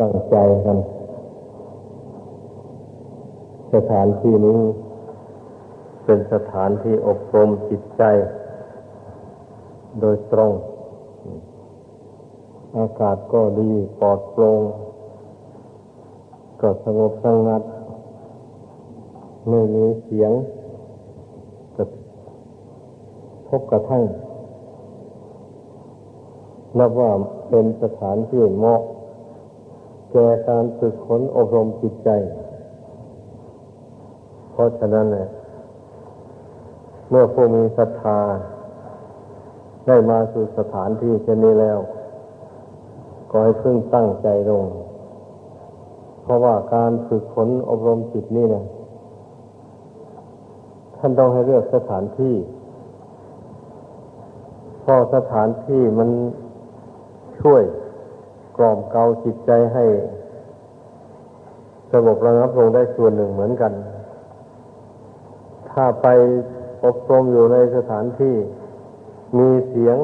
[0.00, 0.78] ตั้งใจกัน
[3.74, 4.60] สถานที่นี้
[6.04, 8.02] เป็นสถานที่อบรมจิตใจ
[10.00, 10.52] โดยตรง
[12.78, 13.70] อากาศก็ดี
[14.00, 14.60] ปลอดโปร่ง
[16.60, 17.62] ก็สงบสงัด
[19.48, 20.32] ไม่มีเสียง
[21.76, 21.86] กระ
[23.48, 24.04] ทบกระทั่ง
[26.78, 27.10] นับว่า
[27.48, 28.80] เป็นสถานที่เหมาะ
[30.12, 32.10] แก่การฝึกฝนอบรมจิตใจ
[34.52, 35.28] เพราะฉะนั้นเนี่ย
[37.10, 38.20] เมื่อผู้มีศรัทธา
[39.86, 41.78] ได้มาสู่สถานที่เช่นนี้แล้ว
[43.30, 44.64] ก็ให้พึ่งตั้งใจลง
[46.22, 48.64] เพราะว่าการฝึกฝนอบรมจิตนี่นะ
[50.96, 52.34] ท่านต้องให้เลือกสถานที่
[54.80, 56.10] เพราะสถานที่มัน
[57.40, 57.62] ช่วย
[58.58, 59.84] กล่อมเกลาจิตใจให้
[61.92, 63.72] สงบระงับลงได้ส่วนหนึ่งเหมือนกัน
[65.70, 66.06] ถ้าไป
[66.84, 68.36] อบรมอยู่ในสถานที่
[69.38, 69.98] มีเสียง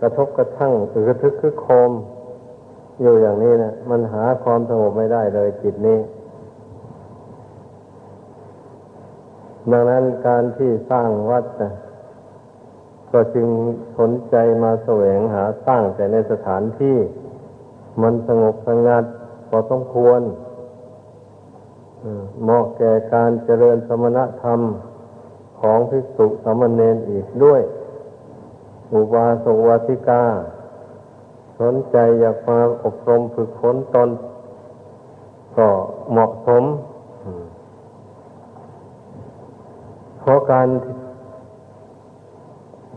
[0.00, 1.90] กระทบกระทั่งหรือกระทึกคึกโคม
[3.00, 5.98] อยู่อย่างนี้นะมันหาความสงบไม่ได้เลยจิตนี้
[9.70, 11.72] ดังนั้นการที่สร้างวัดนะ
[13.12, 13.46] ก็จึง
[13.98, 16.96] สนใจมาแสวงหาสร้างแต่ในสถานที่
[18.02, 19.04] มันสงบสงัด
[19.48, 20.22] พอต้องควร
[22.42, 24.60] เหมาะแก่การเจริญสมณธรรม
[25.60, 27.62] ของภิกษุสามเณรอีกด้วย
[28.92, 30.24] อุบาสกวาติกา
[31.60, 34.10] สนใจอยากมาอบรมฝึกฝนตน
[35.56, 35.68] ก็
[36.10, 36.64] เหมาะสม
[40.20, 40.68] เพราะการ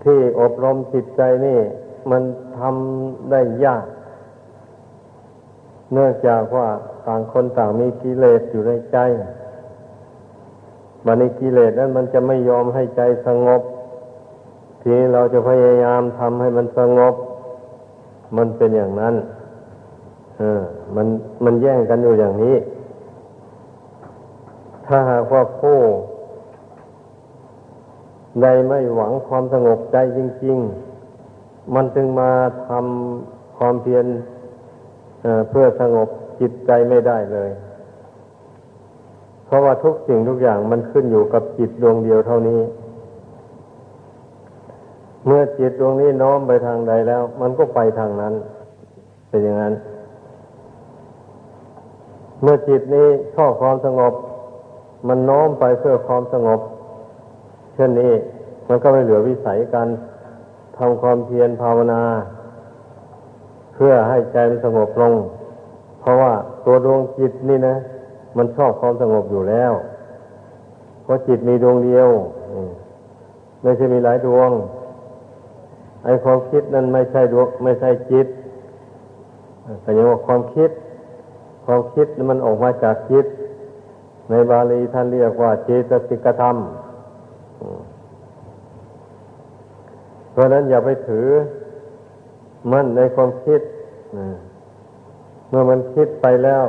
[0.04, 1.60] ที่อบรมจิตใจนี่
[2.12, 2.24] มัน
[2.60, 3.86] ทำได้ยาก
[5.94, 6.68] เนื่องจากว่า
[7.08, 8.98] ต่างคนต่างมีกิเลสอยู่ในใจ
[11.06, 13.62] มันในกิเลสนั้นมันจะไม่ยอมให้ใจสงบ
[14.82, 17.16] ทีเราจะพยายามทำให้มันสงบ
[18.38, 19.16] มันเป็นอย่างนั้น
[20.38, 20.62] เออ
[20.96, 21.08] มัน
[21.44, 22.56] มันแย่งกันอยู่อย่างนี้
[24.86, 25.78] ถ้าหากว่าผู้
[28.42, 30.58] ใดไม่หวังความสงบใจจริง
[31.16, 32.32] ๆ มันจึงมา
[32.68, 34.06] ทำความเพียร
[35.50, 36.08] เพื่อสงบ
[36.40, 37.50] จิตใจไม่ได้เลย
[39.46, 42.62] เพราะว่าทุกสิ่งทุกอย่างมันขึ้นอยู่กับจิตดวงเดียวเท่านี้
[45.26, 48.34] เมื่อจิตดวงนี้น้อมไปทางใดแล้ว มันก็ไปทางนั้น
[49.30, 49.74] เป็นอย่างนั้น
[52.42, 54.14] เมื่อจิตนี้ชอบความสงบ
[55.08, 56.60] มันน้อมไปเพื่อความสงบ
[57.76, 58.14] เช่นนี้
[58.68, 59.88] มันก็ไม่เหลือวิสัยการ
[60.78, 62.02] ทำความเพียรภาวนา
[63.82, 65.14] พื่อให้ใจมันสงบลง
[66.00, 66.34] เพราะว่า
[66.66, 67.76] ตัวดวงจิตนี่นะ
[68.38, 69.72] มันชอบความสงบอยู่แล้ว
[71.04, 72.08] เพราะจิตมีดวงเดียว
[73.64, 74.50] ไม่ใช่มีหลายดวง
[76.06, 78.28] ไอ้ความคิดนั้นไม่ใช่ดวงไม่ใช่จิต
[79.82, 80.70] แต่ยังว่าความคิด
[81.66, 83.26] ความคิดมันออกมาจากจิต
[84.30, 86.56] ในบาลีท่านเรียกว่าเจตสิกธรรม
[90.32, 91.28] เพราะนั้นอย่าไปถือ
[92.72, 93.62] มั่นในความคิด
[95.50, 96.64] เมื่อมันคิดไปแล้ว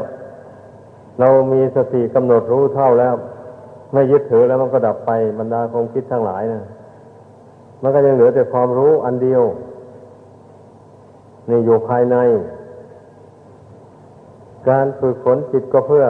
[1.20, 3.14] เรามีสติกำหนดรู้เท่าแล้ว
[3.92, 6.62] ไม่ยึดถือแล้วมันก็ดับไปบรรดาความคิดทั้งหลายนะ
[7.82, 9.42] มันก็ยังเหลือแต่ความรู้อันเดียว
[11.50, 12.16] นี่อยู่ภายใน
[14.68, 16.06] การฝึกฝนจิตก็เพื่อ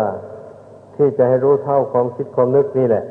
[0.97, 3.05] ที่จะให้รู้เท่าความคิดความนึกนี่แหละ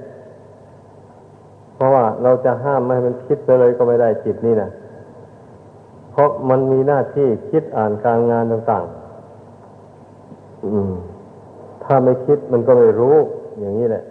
[1.76, 4.70] เพราะว่าเราจะห้ามไม่ให้มันคิดไปเลยก็ไม่ได้จิตนี่นะ
[6.20, 8.94] ราะมันมีหน้าที่คิดอ่านการงานต่างๆ
[11.84, 13.16] ถ้าไม่คิดมันก็ไม่รู้
[13.60, 14.04] อย่างนี้แหละ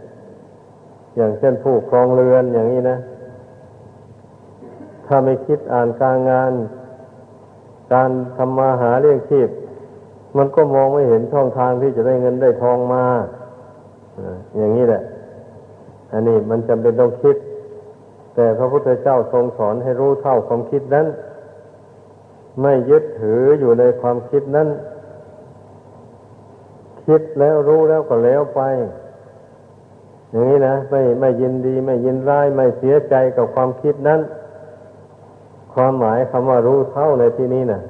[1.16, 2.98] อย่างเช่นผู้ครองเรือนอย่างนี้นะ
[5.06, 6.52] ถ้าไม่คิดอ่านการงาน
[7.92, 9.48] การทำมาหาเลี้ยงชีพ
[10.36, 13.04] มันก็มองไม่เห็นช่องทางที่จะได้เงินได้ทองมา
[14.56, 15.02] อย่างนี้แหละ
[16.12, 17.36] อันนี้มันจำเป็นต้องคิด
[18.34, 21.06] แต่พระพุทธเจ้าทรงสอนให้รู้เท่าความคิดนั้น
[22.62, 24.68] ไม่ยึดถืออยู่ในความคิดนั้น
[27.04, 28.60] คิดแล้วรู้แล้วก็แล้วไป
[30.30, 34.20] อย่างนี้นะไม่ไม่ยินดี ไม่ยินร้าย ไม่เสียใจกับความคิดนั้น
[35.74, 37.80] ความหมายคำว่ารู้เท่าในที่นี้นะ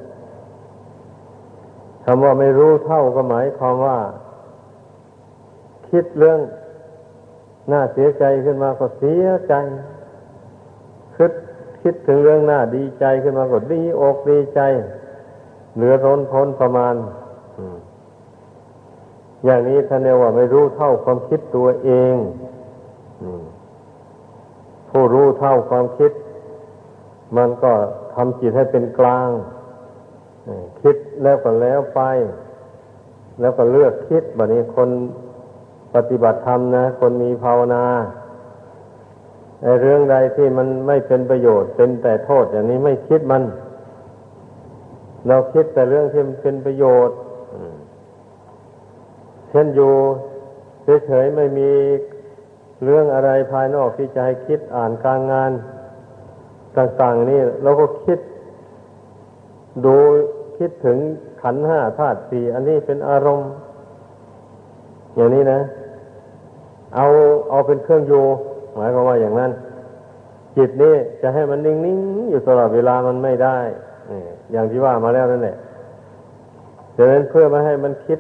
[2.05, 3.99] คำว่าไม่รู้เท่าก็หมายความว่า
[5.89, 6.41] คิดเรื่อง
[7.73, 9.55] น่าเสียใจขึ้นมาก็เสียใจ
[11.17, 11.33] คิด
[11.91, 14.61] คิดถึงเรื่องหน้าดีใจขึ้นมาก็ดีอกดีใจ
[15.75, 16.95] เหลือร้นพ้นประมาณ
[19.45, 22.17] อย่างนี้ท่านเรียกว่าไม่รู้เท่าความคิดตัวเอง
[24.91, 26.13] ผู้รู้เท่าความคิด
[27.37, 27.73] มันก็
[28.15, 29.29] ทำจิตให้เป็นกลาง
[30.83, 32.01] คิดแล้วก็แล้วไป
[33.41, 34.89] แล้วก็เลือกคิดแบบนี้คน
[35.95, 37.85] ปฏิบัติธรรมนะ คนมีภาวนา
[39.81, 43.43] เรื่องใดที่มันไม่เป็นประโยชน์เป็นแต่โทษอย่างนี้ไม่คิดมัน
[45.29, 47.17] เราคิดแต่เรื่องที่มันเป็นประโยชน์
[49.51, 49.93] เช่นอยู่
[51.07, 51.71] เฉยๆไม่มี
[52.85, 55.51] เรื่องอะไรภายนอกที่จะให้คิดอ่านการงาน
[56.77, 58.19] ต่างๆนี่เราก็คิด
[59.85, 59.97] ดู
[60.59, 60.99] คิดถึง
[61.43, 63.51] ขันห้าธาตุสี่อันนี้เป็นอารมณ์
[65.17, 65.61] อย่างนี้นะ
[66.97, 67.07] เอา
[67.51, 68.25] เอาเป็นเครื่องอยู่
[68.79, 69.51] หมายความว่าอย่างนั้น
[70.57, 73.59] จิตนี่จะให้มันนิ่งๆอยู่ตลอดเวลามันไม่ได้
[74.53, 75.57] อย่างที่ว่ามาแล้วนั่นแหละ
[76.97, 78.19] ดังนั้นเพื่อไม่ให้มันคิด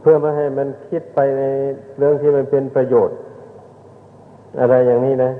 [0.00, 1.42] เพื่อไม่ให้มันคิดไปใน
[1.98, 3.16] เรื่องที่มันเป็นประโยชน์
[4.60, 5.32] อะไรอย่างนี้นะ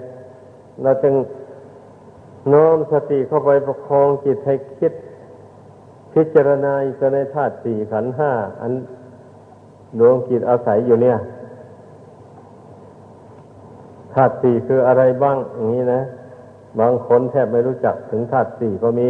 [0.83, 1.15] เราจึง
[2.53, 4.93] น้อมสติเข้าไปประคองจิตให้คิด
[6.13, 8.73] พิจารณาอยู่ในธาตุสี่ขันห้าอัน
[9.99, 16.03] ดวงจิตอาศัยอยู่เนี่ยาตุสี่คืออะไรบ้างอย่างนี้นะ
[16.81, 19.09] บางคนแทบไม่รู้จักถึงธาตุสี่ก็มี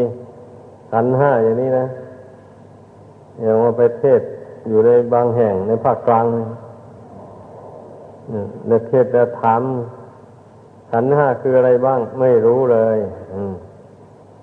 [0.92, 1.86] ขันห้าอย่างนี้นะ
[3.40, 4.20] อย่างว่าไปเทศ
[4.68, 6.26] อยู่ในบางแห่งในภาคกลาง
[8.68, 9.62] ในเทศจะถาม
[10.92, 12.98] ขันห้าคืออะไรบ้าง ไม่รู้เลย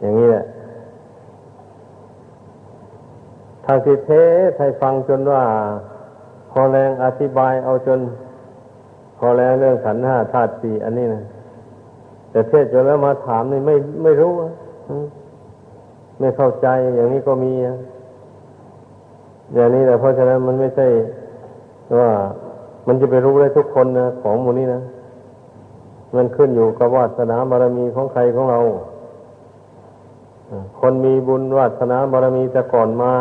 [0.01, 0.45] อย่างนี้แหละ
[3.65, 4.11] ทางที่เท
[4.49, 5.43] ศให้ฟังจนว่า
[6.51, 7.99] พอแรงอธิบายเอาจน
[9.17, 11.23] พอแรงเรื่องขันห้าธาตุสี่อันนี้นะ
[12.31, 14.31] แต่เทศจนแล้วมาถามนี่ไม่ไม่รู้
[16.19, 17.53] ไม่เข้าใจอย่างนี้ก็มี
[19.53, 20.87] อย่างนี้แหละเพราะฉะนั้นมันไม่ใช่
[21.97, 22.09] ว่า
[22.87, 24.81] มันจะไปรู้ได้ทุกคนนะของมูนี้นะ
[26.15, 28.59] มันขึ้นอยู่กับวาสนาบารมีของใครของเรา
[30.79, 33.13] คนมีบุญวาสนาบารมีแต่ก่อนมา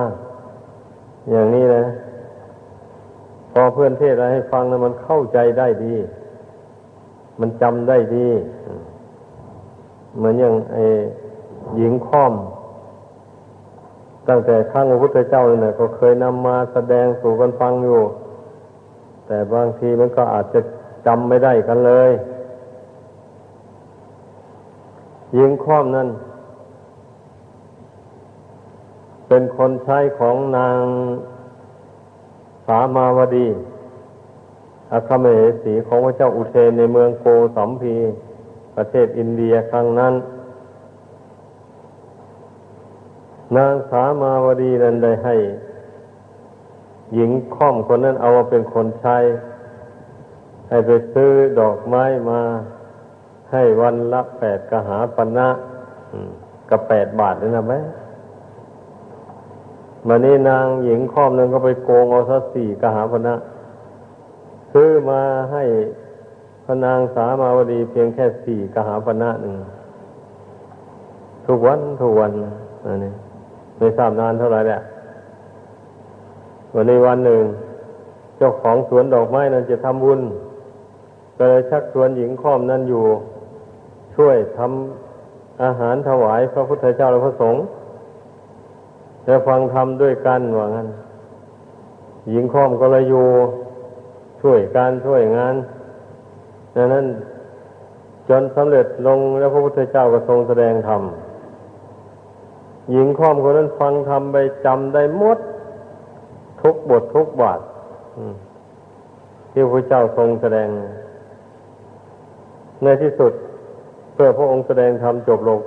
[1.31, 1.85] อย่างนี้นะ
[3.57, 5.95] พอเพื่อนเทศอะไรให้ฟังนะมันเข้าใจได้ดี
[7.41, 8.29] มันจำได้ดี
[10.17, 10.85] เหมือนอย่างไอ้
[11.77, 12.33] หญิงค่อม
[14.29, 18.01] ตั้งแต่ครั้งพระพุทธเจ้าเนี่ยก็เคยนำมาแสดงสู่กันฟังอยู่
[19.27, 20.61] แต่บางทีมันก็อาจจะ
[21.07, 22.11] จำไม่ได้กันเลย
[25.39, 26.09] ยิงค้อมนั้น
[29.29, 30.81] เป็นคนใช้ของนาง
[32.67, 33.49] สามาวดี
[34.93, 35.27] อาคาเม
[35.63, 37.27] สีของพระเจ้าอุเทนในเมืองโก
[37.57, 37.97] สัมพี
[38.77, 40.15] ประเทศอินเดียครั้งนั้น
[43.57, 45.37] นางสามาวดีนั้นได้ให้
[47.15, 49.19] หญิงค่อมคนนั้นเอามาเป็นคนใช้
[50.69, 52.41] ให้ไปซื้อดอกไม้มา
[53.53, 55.49] ให้วันละแปดกหาปันะ
[56.71, 57.75] กับแปดบาทนี่นะไหม
[60.09, 63.35] มานี้นางหญิงค่อมนั้นก็ไปโกงเอาสักสี่กหาปณะ
[64.73, 65.21] ซื้อมา
[65.53, 65.63] ให้
[66.65, 69.55] พนางสามาวดีเพียงแค่สี่กหาปณะหนึ่ง
[71.47, 72.33] ทุกวันทุกวัน
[72.85, 73.13] อันนี้
[73.79, 74.81] ไม่ทราบนานเท่าไหร่แหละ
[76.75, 77.43] วันในวันหนึ่ง
[78.39, 80.21] เจ้าของสวนดอกไม้นั้นจะทำบุญ
[81.37, 83.05] ก็เลยชักชวนหญิงค้อมนั้นอยู่
[84.15, 87.61] ช่วยทำอาหารถวายพระพุทธเจ้าและพระสงฆ์
[89.25, 90.89] แล้ฟังธรรมด้วยกันว่างั้น
[92.31, 93.27] หญิงค้อมก็เลยอยู่
[94.41, 95.55] ช่วยการช่วยงาน
[96.77, 97.07] ดังนั้น
[98.29, 101.03] จนสำเร็จลงแล้วพระพุทธเจ้าก็ทรงแสดงธรรม
[102.93, 105.39] หญิงค้อมคนนั้นฟังทำไปจำได้หมด
[106.63, 107.61] ทุกบททุกบาท
[109.53, 110.69] ที่พระเจ้าทรงแสดง
[112.83, 113.33] ในที่สุด
[114.15, 115.61] เพื่อพระองค์แสดงธรรมจบลง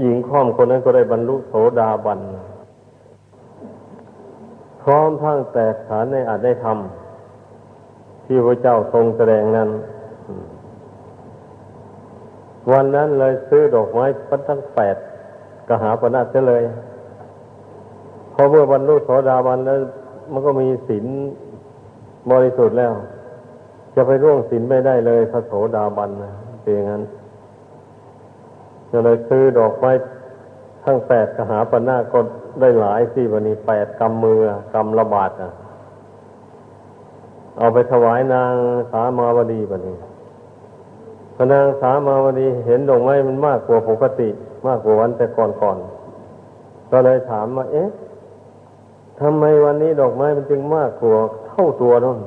[0.00, 2.20] หญิงค้อมคนนั้นก็ได้บรรลุโสดาบัน
[4.82, 9.68] พร้อมทั้งแตกฐานในอาจได้ทำที่พระเจ้าทรงแสดงนั้น
[12.72, 14.96] วันนั้นเลยซื้อดอกไม้ปันทั้งแปด
[15.68, 16.62] กหาปณะเสียเลย
[18.34, 19.78] พอเมื่อบรรลุโสดาบันแล้ว
[20.32, 21.06] มันก็มีศีล
[22.30, 22.92] บริสุทธิ์แล้ว
[23.94, 27.02] จะไปร่วงศีลไม่ได้เลยพระโสดาบันนะเป็นอย่างนั้น
[28.98, 29.92] จะเลยซื้อดอกไม้
[30.84, 32.18] ทั้งแปดกหาปณะก็
[32.60, 34.38] ได้หลายสิวันนี้แปดกำมือ
[34.74, 35.50] กำระบาดอะ
[37.56, 38.52] เอาไปถวายนาง
[38.92, 39.96] สามาวดีบันนี้
[41.36, 44.28] พนางสามาวดีเห็นดอกไม้มันมากกว่าปกติ
[44.66, 47.88] มากกว่าวันแต่ก่อนๆก็เลยถามว่าเอ๊ะ
[49.20, 52.18] ทำไมวันนี้ดอกไม้มันจึงมากกว่าเท่าตัวนั่น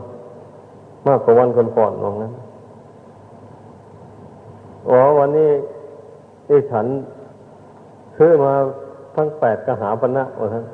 [1.08, 2.34] มากกว่าวันก่อนๆตรงนั้น
[4.90, 5.52] อ๋อวันนี้
[6.50, 6.86] ที่ฉัน
[8.18, 8.54] ซื้อมา
[9.16, 10.66] ทั้งแปดกหาปณะว่าท่าน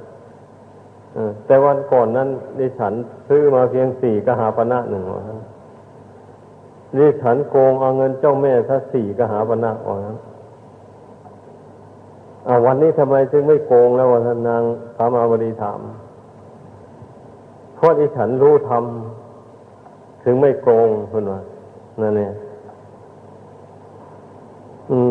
[1.45, 2.29] แต่วันก่อนนั้น
[2.59, 2.93] ดิฉัน
[3.27, 5.39] ซื้อมาเพียงสี่กหาปณะหนึ่งว่าท่าน
[6.97, 10.17] ดิฉันโกงเอาเงินเจ้าแม่ซะสี่กหาปณะว่าท่าน
[12.47, 14.63] อาวันนี้ทำไมจึงไม่โกงแล้ววะท่านนาง
[14.95, 15.79] สามาวดีถาม
[17.75, 21.41] เพราะที่ฉันรู้ทำถึงไม่โกงคุณว่า
[22.01, 22.31] นั่นเนี่ย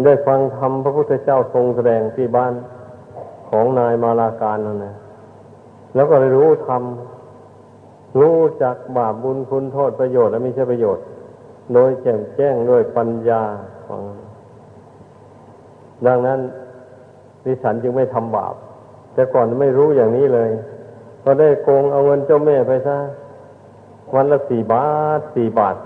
[0.05, 2.53] ได้ฟังธรรมพระพุทธเจ้าทรงแสดงที่บ้าน
[3.51, 4.95] ของนายมาลาการนั่นนะ
[5.95, 6.83] แล้วก็ได้รู้ธรรม
[8.21, 11.05] รู้จักบาปบุญคุณโทษประโยชน์และไม่ใช่ประโยชน์
[11.75, 13.43] โดยแจ่มแจ้งด้วยปัญญา
[13.87, 14.03] ของ
[16.07, 16.41] ดังนั้น
[17.45, 18.55] ดิฉันจึงไม่ทำบาป
[19.15, 20.51] แต่ก่อนไม่รู้อย่างนี้เลย
[21.25, 22.97] ก็ได้โกงเอาเงินเจ้าแม่ไปซะ
[24.15, 24.87] วันละสี่บา
[25.19, 25.77] ทสี่บาท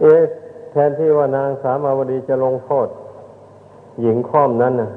[0.00, 0.22] เอ๊ะ
[0.70, 2.88] แทนที่ว่านางสามาวดีจะลงโทษ
[4.02, 4.90] หญิงค้อมนั้นน่ะ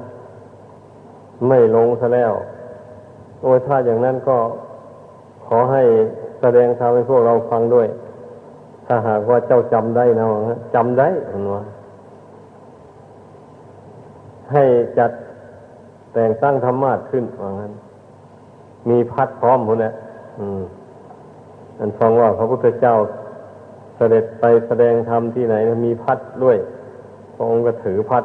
[1.48, 2.32] ไม่ลงซะแล้ว
[3.42, 4.36] โอ้ถ้าอย่างนั้นก็
[5.46, 5.82] ขอให้
[6.40, 7.86] แสดงธรรมให้พวกเราฟังด้วย
[8.86, 10.26] ถ้าหากว่าเจ้าจำได้นะ
[10.74, 11.62] จำได้เห็นว่า
[14.52, 14.64] ให้
[14.98, 15.10] จัด
[16.14, 17.72] แต่งตั้งธรรมาสขึ้นว่างั้น
[18.88, 19.94] มีพัดพร้อมหมดแล้ว
[21.78, 22.94] อันฟังว่าพระพุทธเจ้า
[24.14, 25.56] ด็จไปแสดงธรรมที่ไหน
[25.86, 26.56] มีพัดด้วย
[27.34, 28.24] พระองค์ก็ถือพัด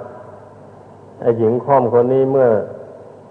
[1.21, 2.49] ไอ้หญิงค้อมคนนี้เมื่อ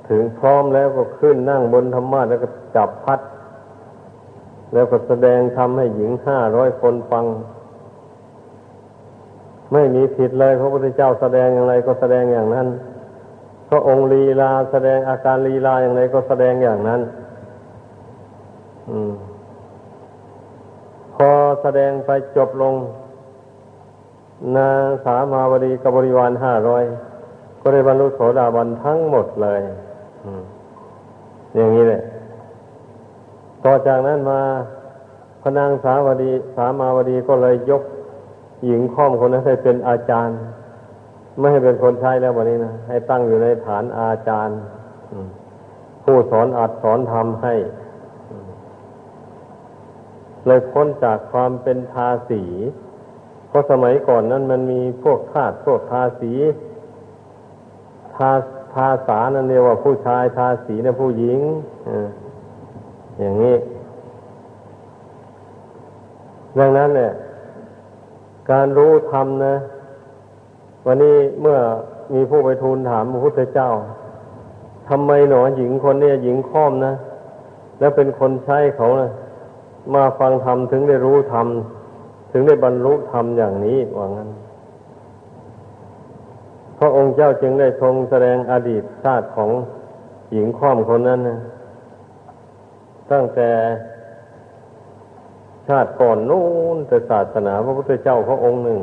[0.09, 3.21] ถึงพร้อมแล้วก็ขึ้นนั่งบนธรรมาสแล้วก็จับพัด
[4.73, 7.25] แล้วก็แสดงทำให้หญิงห้าร้อยคนฟัง
[9.73, 12.67] ไม่มีผิดเลยพระพุทธเจ้าแสดงอย่างไรก็แสดงอย่างนั้น
[13.71, 17.01] พระองค์ลีลาแสดงอาการลีลาอย่างไรก็แสดงอย่างนั้น
[18.91, 19.13] อืม
[21.17, 21.31] พอ
[21.63, 22.75] แสดงไปจบลง
[24.57, 24.69] นา
[25.05, 26.85] สามาวดีกับบริวารห้าร้อย
[27.61, 29.61] ก็ได้บรรลุโสดาบันทั้งหมดเลย
[31.55, 32.03] อย่างนี้เลย
[33.65, 34.41] ต่อจากนั้นมา
[35.43, 37.83] พนางสาวดีสามาวดีก็เลยยก
[38.67, 40.37] หญิงข้อมคนนั้นให้เป็นอาจารย์
[41.39, 44.59] ไม่ให้เป็นคนใช้แล้ววันนี้นะให้ตั้งอยู่ในฐานอาจารย์
[46.05, 47.55] ผู้สอนอัดสอนทำให้
[50.47, 52.43] เลยพ้นจากความเป็นทาสี
[53.49, 56.33] เพราะสมัยก่อนนั้นมันมีพวกทาสพวกทาสี
[58.17, 58.31] ทา
[58.75, 61.39] ทาสานั่นเรียกว่าผู้ชายทาสีนะผู้หญิง
[63.19, 63.57] อย่างนี้
[66.59, 67.13] ดังนั้นเนี่ย
[68.51, 69.55] การรู้ธรรมนะ
[70.87, 71.59] วันนี้เมื่อ
[72.15, 73.71] มีผู้ไปทูลถามพระพุทธเจ้า
[74.89, 76.95] ทำไมหนอหญิงคนนี้หญิงค้อมนะ
[77.79, 79.11] แล้วเป็นคนใช้เขานะ
[79.95, 81.47] มาฟังธรรมถึงได้รู้ธรรม
[82.33, 84.31] ถึงได้บรรลุธรรมอย่างนี้ว่างั้น
[86.79, 89.51] พระองค์เจ้าจึงได้ทรงแสดงอดีตชาติของ
[90.33, 91.39] หญิงค้อมคนนั้นนะ
[93.13, 93.49] ตั้งแต่
[95.69, 98.81] ชาติก่อนนู้นแต่ศาสนาพระพุทธเจ้าพระองค์หนึ่ง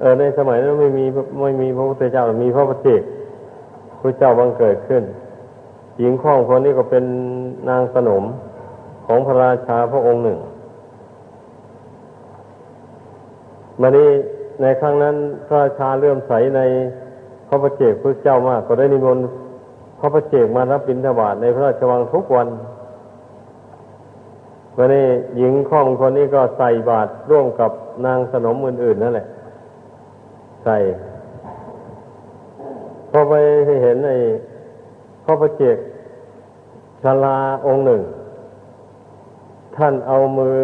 [0.00, 1.04] เออในสมัยนั้นไม่มี
[1.42, 3.02] ไม่มีพระพุทธเจ้ามีพระปฏิเจก
[4.00, 5.02] พระเจ้าบังเกิดขึ้น
[5.98, 7.04] หญิงข้องคนนี้ก็เป็น
[7.68, 8.24] นางสนม
[9.12, 10.38] ของพระราชาพระองค์หนึ่ง
[13.80, 14.10] มานี้
[14.62, 16.60] ในครั้งนั้นพระราชาเลื่อมใสใน
[17.48, 19.26] พระปฏิเจกพระเจ้ามาก ก็ได้นิมนต์
[20.00, 22.48] พระปฏิเจกมารับบิณฑบาตในพระราชวังทุกวัน
[24.76, 27.70] วันนี้หญิงข้องคนนี้ก็ใส่บาตรร่วมกับ
[28.06, 29.26] นางสนมอื่นๆนั่นแหละ
[30.64, 30.76] ใส่
[33.10, 33.34] พอไป
[33.82, 34.16] เห็นไอ้
[35.24, 35.76] ข้อประเจก
[37.02, 37.36] ชลา
[37.68, 38.02] องค์หนึ่ง
[39.80, 40.58] ท่านเอามือ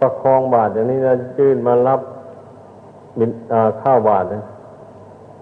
[0.00, 2.00] ประคองบาตรอย่างนี้นะยื่นมารับ
[3.18, 3.30] บิน
[3.82, 4.44] ข้าวบาตรนะ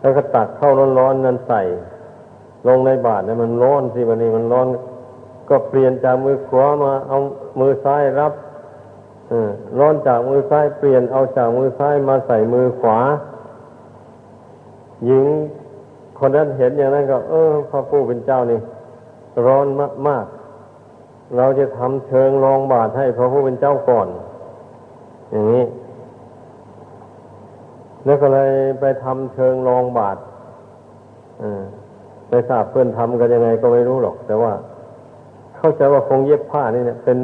[0.01, 1.63] แล้วก็ตักข้าวร้อนๆนั้นใส่
[2.69, 4.67] ลงในบาตรเนี่ยมันร้อนสิวันนี้มันร้อน
[5.49, 7.19] ก็เปลี่ยนจากมือขวามาเอา
[7.61, 8.33] มือซ้ายรับ
[9.79, 12.99] ร้อนจากมือซ้ายเปลี่ยนเอาจากมือซ้ายมาใส่มือขวา
[15.07, 15.27] หญิง
[16.19, 18.61] คนนั้นเห็นอย่างนั้นก็ เออพระผู้เป็นเจ้านี่
[19.47, 20.27] ร้อนมากมาก
[21.37, 24.09] เราจะทำเชิงรองบาทให้พระผู้เป็นเจ้าก่อน
[25.31, 25.65] อย่างนี้
[28.05, 30.17] แล้วก็เลยไปทำเชิงรองบาท
[32.29, 34.53] ไปทราบเพื่อนทำกันยังไงก็ไม่รู้หรอก แต่ว่า
[35.57, 37.19] เข้าใจว่าคงเย็บผ้านี่เนี่ย เป็น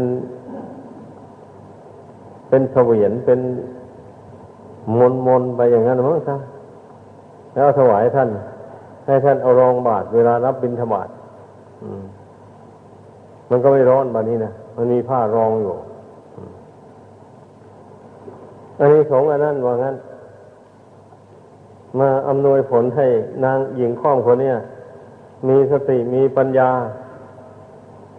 [2.48, 3.40] เป็นเสวียนเป็น
[4.98, 6.40] มนมนไปอย่างนั้นมั้งครับ
[7.54, 8.28] แล้วถวายท่าน
[9.06, 12.17] ให้ท่านเอารองบาทเวลารับบิณฑบาตมั
[13.50, 15.74] มันก็ไม่ร้อนแบบนี้นะมันมีผ้ารองอยู่
[18.78, 19.96] อันนี้ของอันนั้นว่างั้น
[21.98, 23.06] มาอำนวยผลให้
[23.44, 24.56] นางหญิงข้อมคนเนี้ย
[25.48, 26.70] มีสติมีปัญญา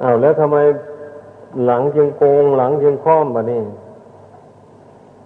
[0.04, 0.58] อา้าวแล้วทำไม
[1.66, 3.62] หลังจึงโกงหลังจึงค้อมแบบนี้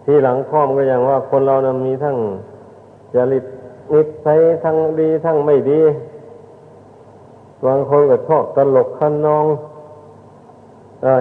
[0.03, 2.17] ที่หลังค้อมก็อย่างว่า คนเรานะมีทั้ง
[3.15, 3.45] จริต
[3.93, 5.81] นิสัยทั้งดีทั้งไม่ดี
[7.65, 9.45] บางคนก็ชอบตลกขันนอง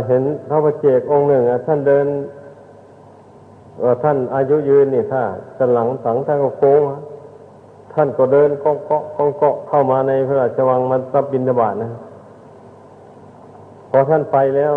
[0.06, 2.06] เห็นพระประเจกองค์หนึ่งท่านเดิน
[3.82, 5.22] ว่าท่านอายุยืนนี่ถ้า
[5.58, 6.82] จะหลังสังท่านก็โค้ง
[7.94, 11.90] ท่านก็เดินก้องเกาะก้องเกาะเข้ามาในพระราชวังมันรับบินบาตนะ
[13.90, 14.74] พอท่านไปแล้ว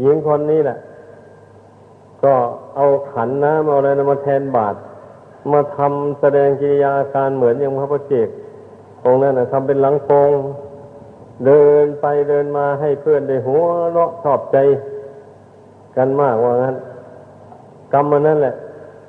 [0.00, 0.78] หญิงคนนี้แหละ
[2.22, 2.34] ก็
[2.76, 4.78] เอาขันน้ำเอาอะไรมาแทนบาตร
[5.52, 10.30] มาทำแสดงกิริยาการเหมือนอย่างพระพุทธเจ้าองนั้นนะทำเป็นหลังโปง
[11.46, 14.56] เดินไปเดินมาให้เพื่อนได้หัวเราะชอบใจ
[15.96, 16.76] กันมากว่างั้น
[17.92, 18.54] กรรมมันนั่นแหละ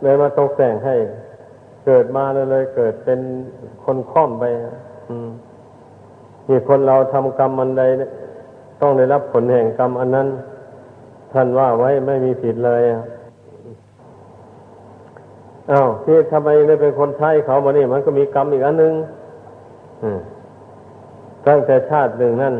[0.01, 0.95] เลยมาตกแต่งให้
[1.85, 3.19] เกิดมาเลยเลย เกิดเป็น
[3.83, 4.43] คนค่อมไป
[5.09, 5.29] อืม
[6.47, 7.83] นี่คนเราทำกรรมมันใด
[8.81, 10.27] ต้องได้รับผลแห่งกรรมอันนั้น
[11.33, 12.81] ท่านว่าไว้ไม่มีผิดเลย
[15.71, 18.93] อ้าวที่ทำไมได้เป็นคนใช้เขามานี่มันก็มีกรรมอีกอันหนึ่ง
[20.03, 20.19] อืม
[21.47, 22.55] ตั้งแต่ชาติหนึ่งนั่น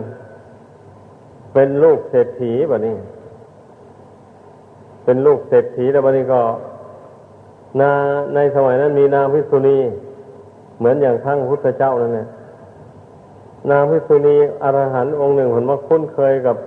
[1.54, 2.96] เป็นลูกเศรษฐีแบบนี้
[5.04, 6.42] เป็นลูกเศรษฐีแล้วบันนี้ก็
[7.82, 7.92] นา
[8.36, 9.78] ในสมัยนั้นมีนางพิษุณี
[10.78, 12.28] เหมือนอย่างทั้งพุทธเจ้านั่นแหละ
[13.72, 16.58] นางพิษุณีอรหันต์องค์หนึ่งผลมาคุ้นเคยกับ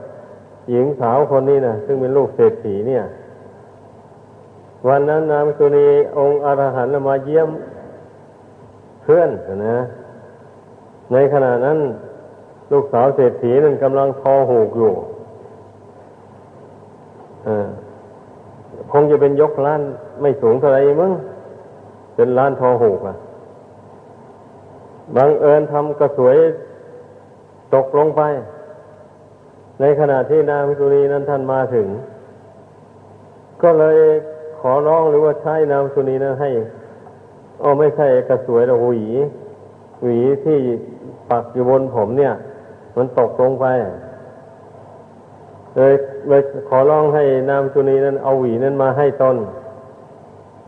[0.70, 3.02] หญิงสาวคนนี้นะซึ่งเป็นลูกเศรษฐีเนี่ย
[4.88, 5.86] วันนั้นนางพิษุณี
[6.18, 7.48] องค์อรหันต์มาเยี่ยม
[9.02, 9.30] เพื่อน
[9.66, 9.78] นะ
[11.12, 11.78] ในขณะนั้น
[12.72, 14.92] ลูกสาวเศรษฐีนั้นกำลังทอหูกอยู่
[18.92, 19.80] คงจะเป็นยกล้าน
[20.20, 21.12] ไม่สูงเท่าไรมั้ง
[22.16, 23.16] เป็นล้านทอหูกอะ
[25.16, 26.36] บังเอิญทำกระสวย
[27.74, 28.22] ตกลงไป
[29.80, 31.86] ในขณะที่นางมิสุรีนั้นท่านมาถึง
[33.62, 33.98] ก็เลย
[34.60, 36.50] ขอร้องหรือว่าใช้นางมิสุรีนั้นให้
[37.62, 39.04] อ๋อไม่ใช่กระสวยหรอกหวี
[40.02, 40.58] หวีที่
[41.30, 42.34] ปักอยู่บนผมเนี่ย
[42.96, 43.66] มันตกลงไป
[45.76, 45.94] เลย
[46.28, 49.36] เลยขอร้องให้นางมิสุนีนั้นเอาหวีนั้นมาให้ตน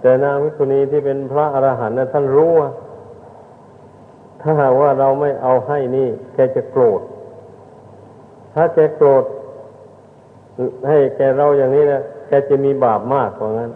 [0.01, 2.71] แต่นางมิสุนีที่เป็นพระอรหันต์นั้นท่านรู้ว่า
[4.41, 7.01] ถ้าหากว่าเราไม่เอาให้นี่ แกจะโกรธ
[8.55, 9.25] ถ้าแกโกรธ
[10.89, 13.71] ให้แกเราอย่างนี้นะแกจะมีบาปมากกว่านั้น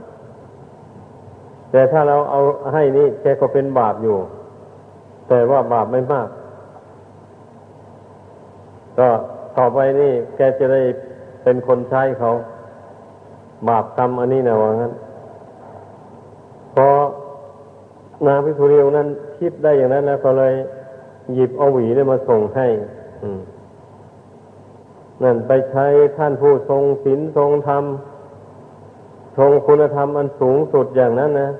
[1.70, 2.40] แต่ถ้าเราเอา
[2.72, 4.16] ให้นี่ แกก็เป็นบาปอยู่
[5.28, 6.28] แต่ว่าบาปไม่มาก
[8.98, 9.08] ก็
[9.56, 10.82] ต่อไปนี่แกจะได้
[11.42, 12.30] เป็นคนใช้เขา
[13.68, 14.92] บาปกรรมอันนี้นะว่างั้น
[16.74, 16.88] พอ
[18.26, 20.54] นางพิสุรีนั้นคิดได้อย่างนั้นแล้วก็เลย
[21.34, 22.66] หยิบเอาหวีเนี่ยมาส่งให้
[25.22, 25.86] นั่นไปใช้
[26.18, 27.84] ท่านผู้ทรงศีลทรงธรรม
[29.38, 31.50] ทรงคุณธรรมอันสูงสุดอย่างนั้นนะ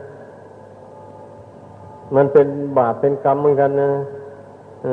[2.15, 2.47] มันเป็น
[2.79, 3.91] บาปเป็นกรรมเหมือนกันนะ
[4.87, 4.89] อ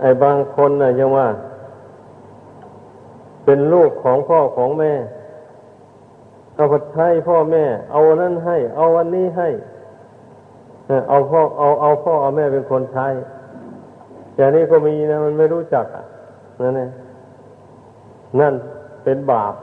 [0.00, 1.28] ไอ้บางคนนะยังว่า
[3.44, 4.92] เป็นลูกของพ่อของแม่
[6.54, 9.48] เอาไปใช้พ่อแม่ เอานั้นให้ เอาวันนี้ให้
[11.08, 13.06] เอาพ่อเอาเอาพ่อเอาแม่เป็นคนใช้
[14.36, 16.04] อย่างนี้ก็มีนะมันไม่รู้จักอะ
[16.62, 16.90] นั่นเอง
[18.40, 18.54] นั่น
[19.04, 19.54] เป็นบาป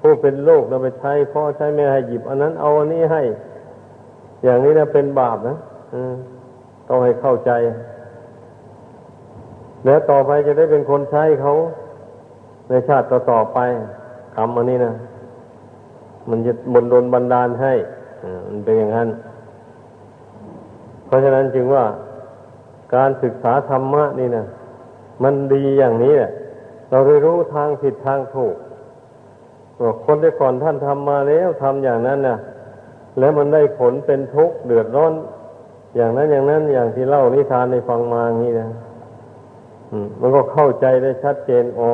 [0.00, 3.22] ผู้เป็นโลกเราไปใช้พ่อใช้แม่ให้หยิบ อันนั้นเอาอันนี้ให้
[4.44, 5.56] อย่างนี้นะเป็นบาปนะ
[6.88, 7.50] ต้องให้เข้าใจ
[9.84, 11.54] แล้วต่อไปจะได้เป็นคนใช้เขา
[12.68, 13.58] ในชาติต่อๆไป
[14.36, 14.94] กรรมอันนี้นะ
[16.28, 17.72] มันจะบนดนบันดาลให้
[18.48, 19.08] มันเป็นอย่างนั้น
[21.06, 21.84] เพราะฉะนั้นจึงว่า
[22.94, 24.44] การศึกษาธรรมะนี่นะ
[25.22, 26.30] มันดีอย่างนี้แหละ
[26.90, 28.54] เราได้รู้ทางผิดทางถูก
[30.06, 32.36] คนที่ก่อนท่านทำมาแล้วทำอย่างนั้นนะ
[33.18, 35.12] แล้วมันได้ผลเป็นทุกข์เดือดร้อน
[35.96, 38.68] อย่างนั้นอย่างนั้นอย่างที่เล่านิทานในฟังมาอย่างนี้นะ
[40.20, 41.92] มันก็เข้าใจได้ชัดเจน อ๋อ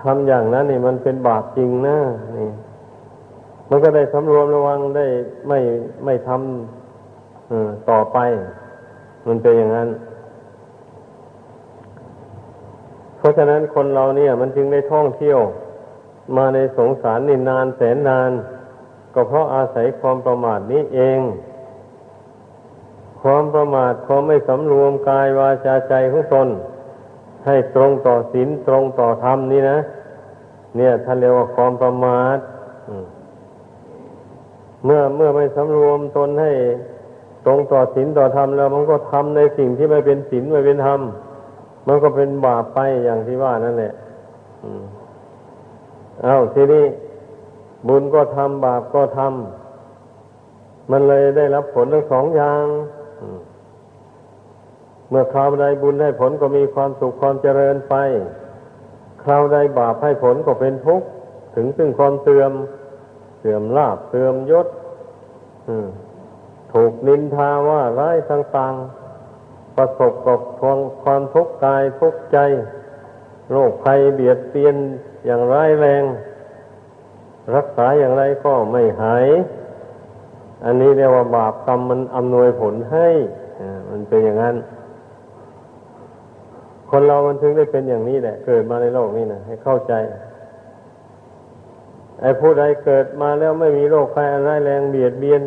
[0.00, 1.98] ทำอย่างนั้นนี่มันเป็นบาปจริงนะ
[2.38, 2.50] นี่
[3.70, 5.06] มันก็ได้สำรวมระวังได้
[5.48, 5.58] ไม่
[6.04, 8.18] ไม่ทำต่อไป
[9.26, 9.88] มันเป็นอย่างนั้น
[13.18, 15.40] เพราะฉะนั้นคนเราเนี่ย มันจึงได้ท่องเที่ยว
[16.36, 18.30] มาในสงสารนี่นานแสนนาน
[19.14, 21.20] ก็เพราะอาศัยความประมาทนี้เอง
[23.22, 26.48] ความประมาทความไม่สำรวมกายวาจาใจของตน
[27.46, 29.78] ให้ตรงต่อศีลตรงต่อธรรมนี่นะ
[30.76, 32.38] เนี่ยท่านเรียกว่าความประมาท
[34.84, 36.52] เมื่อเมื่อไม่สำรวมตนให้
[37.46, 41.00] ตรงต่อศีลต่อธรรมแล้ว มันก็ทำในสิ่งที่ไม่เป็นศีลไม่เป็นธรรม
[41.88, 43.92] มันก็เป็นบาปไปอย่างที่ว่านั่นแหละ
[46.24, 46.84] เอาทีนี้
[47.88, 52.64] บุญก็ทำบาปก็ทำมันเลยได้รับผลทั้งสองอย่าง
[55.10, 57.94] เมื่อคราวใดบุญได้ผลก็มีความสุขความเจริญไป
[59.22, 61.06] คราวใดบาปให้ผลก็เป็นทุกข์
[61.54, 62.52] ถึงซึ่งความเสื่อม
[63.38, 64.66] เสื่อมลาบเสื่อมยศ
[66.72, 70.40] ถูกนินทาว่าร้ายต่างๆ ประสบกับ
[71.04, 72.38] ความทุกข์กายทุกข์ใจ
[73.50, 74.76] โรคภัยเบียดเบียน
[75.26, 76.02] อย่างร้ายแรง
[77.54, 79.26] รักษาอย่างไรก็ไม่หาย
[80.64, 83.08] อันนี้เรียกว่าบาปกรรมมันอำนวยผลให้
[83.90, 84.56] มันเป็นอย่างนั้น
[86.90, 89.92] คนเรามันถึงได้เป็นอย่างนี้แหละ เกิดมาในโลกนี้นะให้เข้าใจ
[92.20, 95.42] ไอ้ผู้ใดเกิดมาแล้วไม่มีโรคภัยอะไรแรงเบียดเบียน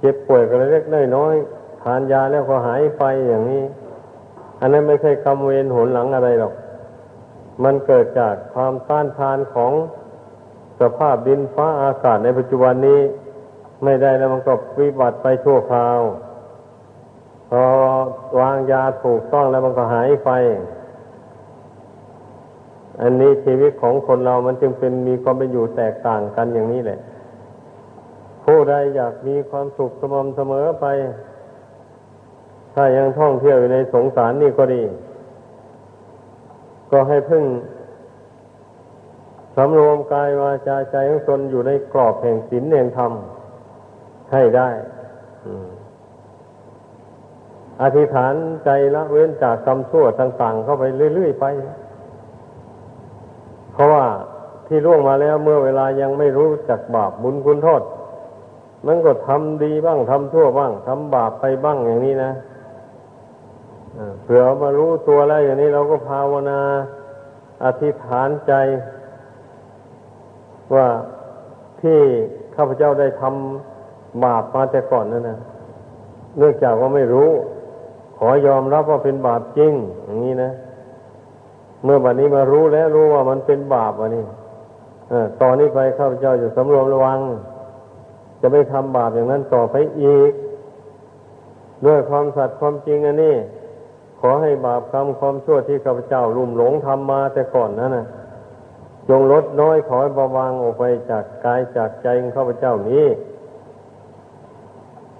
[0.00, 0.84] เจ็บป่วยกันเล็ก
[1.16, 1.34] น้อย
[1.82, 3.64] ทานยาแล้วก็หายไปอย่างนี้
[4.60, 6.54] อันนั้นไม่ใช่กรรมเวรหนหลังอะไรหรอก
[7.64, 9.72] มันเกิดจากความต้านทานของ
[10.80, 13.00] สภาพดินฟ้าอากาศในปัจจุบันนี้
[13.84, 16.00] ไม่ได้แล้วมันก็วิบัติไปชั่วคราว
[17.50, 17.62] พอ
[18.40, 20.30] วางยาถูกต้องแล้วมันก็หายไป
[23.02, 26.98] อันนี้ชีวิตของคนเรามันจึงเป็นมีความเป็นอยู่แตกต่างกันอย่างนี้แหละ
[28.44, 30.86] ผู้ใดอยากมีความสุขสม่ำเสมอไป
[32.74, 34.82] ถ้ายังท่องเที่ยวอยู่ในสงสารนี่ก็ดี
[36.90, 37.44] ก็ให้พึ่ง
[39.56, 43.12] สำรวมกายวาจาใจของตนอยู่ในกรอบแห่งศีลแห่งธรรม
[44.32, 44.68] ให้ได้
[47.82, 51.46] อธิษฐานใจละเว้นจากกรรมชั่วต่าง ๆ เข้าไปเรื่อย ๆ ไป
[53.72, 54.04] เพราะว่า
[54.66, 57.82] ที่ล่วงมาแล้วเมื่อเวลายังไม่รู้จักบาปบุญคุณโทษ
[58.86, 62.32] มันก็ทำดีบ้างทำชั่วบ้างทำบาปไปบ้างอย่างนี้นะ
[64.22, 66.60] เผื่อมารู้ตัวแล้วอย่างนี้เราก็ภาวนา
[67.64, 68.52] อธิษฐานใจ
[70.74, 70.86] ว่า
[71.80, 72.00] ที่
[72.54, 75.38] ข้าพเจ้าได้ทำบาปมาแต่ก่อนนั่นนะ
[76.38, 77.30] เนื่องจากว่าไม่รู้
[78.18, 79.72] ขอยอมรับว่าเป็นบาปจริง
[80.04, 80.50] อย่างนี้นะ
[81.84, 84.24] เมื่อบัดนี้มารู้แล้วรู้ว่ามันเป็นบาปวะนี่
[85.42, 87.18] ตอนนี้ไปข้าพเจ้าจะสำรวมระวัง
[88.40, 90.32] จะไม่ทำบาปอย่างนั้นต่อไปอีก
[91.86, 93.34] ด้วยความสัตย์ความจริงอันนี้
[94.20, 98.06] ขอให้บาปกรรมความชั่วที่ข้าพเจ้าลุ่มหลงทำมาแต่ก่อนนั้นนะ
[99.08, 103.06] จงลดน้อยขอให้เบาบางออกไปจากกายจากใจของข้าพเจ้านี้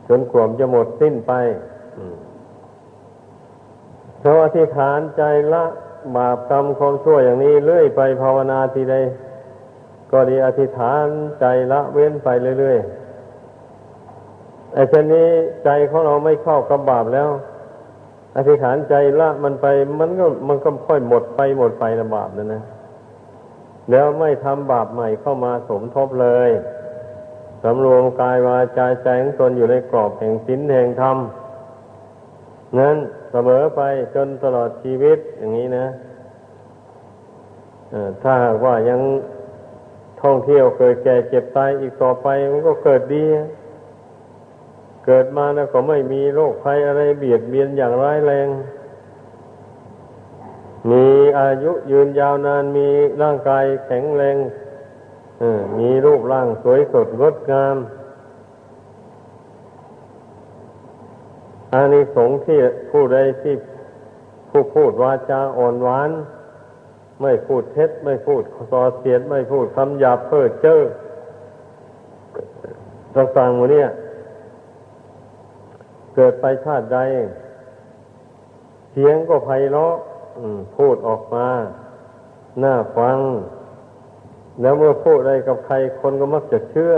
[0.09, 1.33] จนกลวมจะหมดสิ้นไป
[4.29, 5.65] เพราอธิษฐานใจละ
[6.17, 8.97] บาปกรรมความชั่วอย่างนี้เรื่อยไปภาวนาทีใด
[10.13, 11.05] ก็ดีอธิษฐาน
[11.41, 15.29] ใจละเว้นไปเรื่อยๆไอ้เช่นนี้
[15.65, 17.29] ใจของเราไม่เข้ากับบาปแล้ว
[18.37, 19.67] อธิษฐานใจละมันไป
[20.01, 22.63] มันก็มันก็ค่อยหมดไปหมดไปละบาปนั่นนะ
[23.91, 26.51] แล้วไม่ทำบาปใหม่เข้ามาสมทบเลย
[27.63, 31.17] สำรวมกายวาจาใจของตนอยู่ในกรอบแห่งศีลแห่งธรรม
[32.81, 32.99] นั้น
[33.31, 33.81] เสมอไป
[34.15, 35.87] จนตลอดชีวิตอย่างนี้นะ
[38.23, 39.01] ถ้าว่ายัง
[40.23, 43.25] ท่องเที่ยวเกิดแก่เจ็บตายอีกต่อไปมันก็เกิดดี
[45.07, 48.49] เกิดมาแล้วก็ไม่มีโรคภัยอะไรเบียดเบียนอย่างร้ายแรง
[50.91, 51.07] มี
[51.41, 52.89] อายุยืนยาวนานมี
[53.23, 54.37] ร่างกายแข็งแรง
[55.79, 57.77] มีรูปร่างสวยสดงดงาม
[61.73, 62.59] อานิสงส์ที่
[62.91, 63.55] ผู้ใดที่
[64.51, 66.11] ผู้พูดวาจาอ่อนหวาน
[67.23, 70.81] ไม่พูดเท็จ ไม่พูดส่อเสียด ไม่พูดคำหยาบเพ้อเจ้อ
[73.17, 73.89] ต่างๆหมดเนี่ย
[76.15, 76.99] เกิดไปชาติใด
[78.91, 79.95] เสียงก็ไพเราะ
[80.77, 81.49] พูดออกมา
[82.63, 83.19] น่าฟัง
[84.61, 86.95] แล้วเมื่อพูดอะไรกับใครคนก็มักจะเชื่อ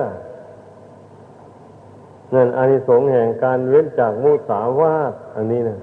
[2.35, 5.79] นั่นอานิสงส์แห่งการเว้นจากมุสาวาทอันนี้นะ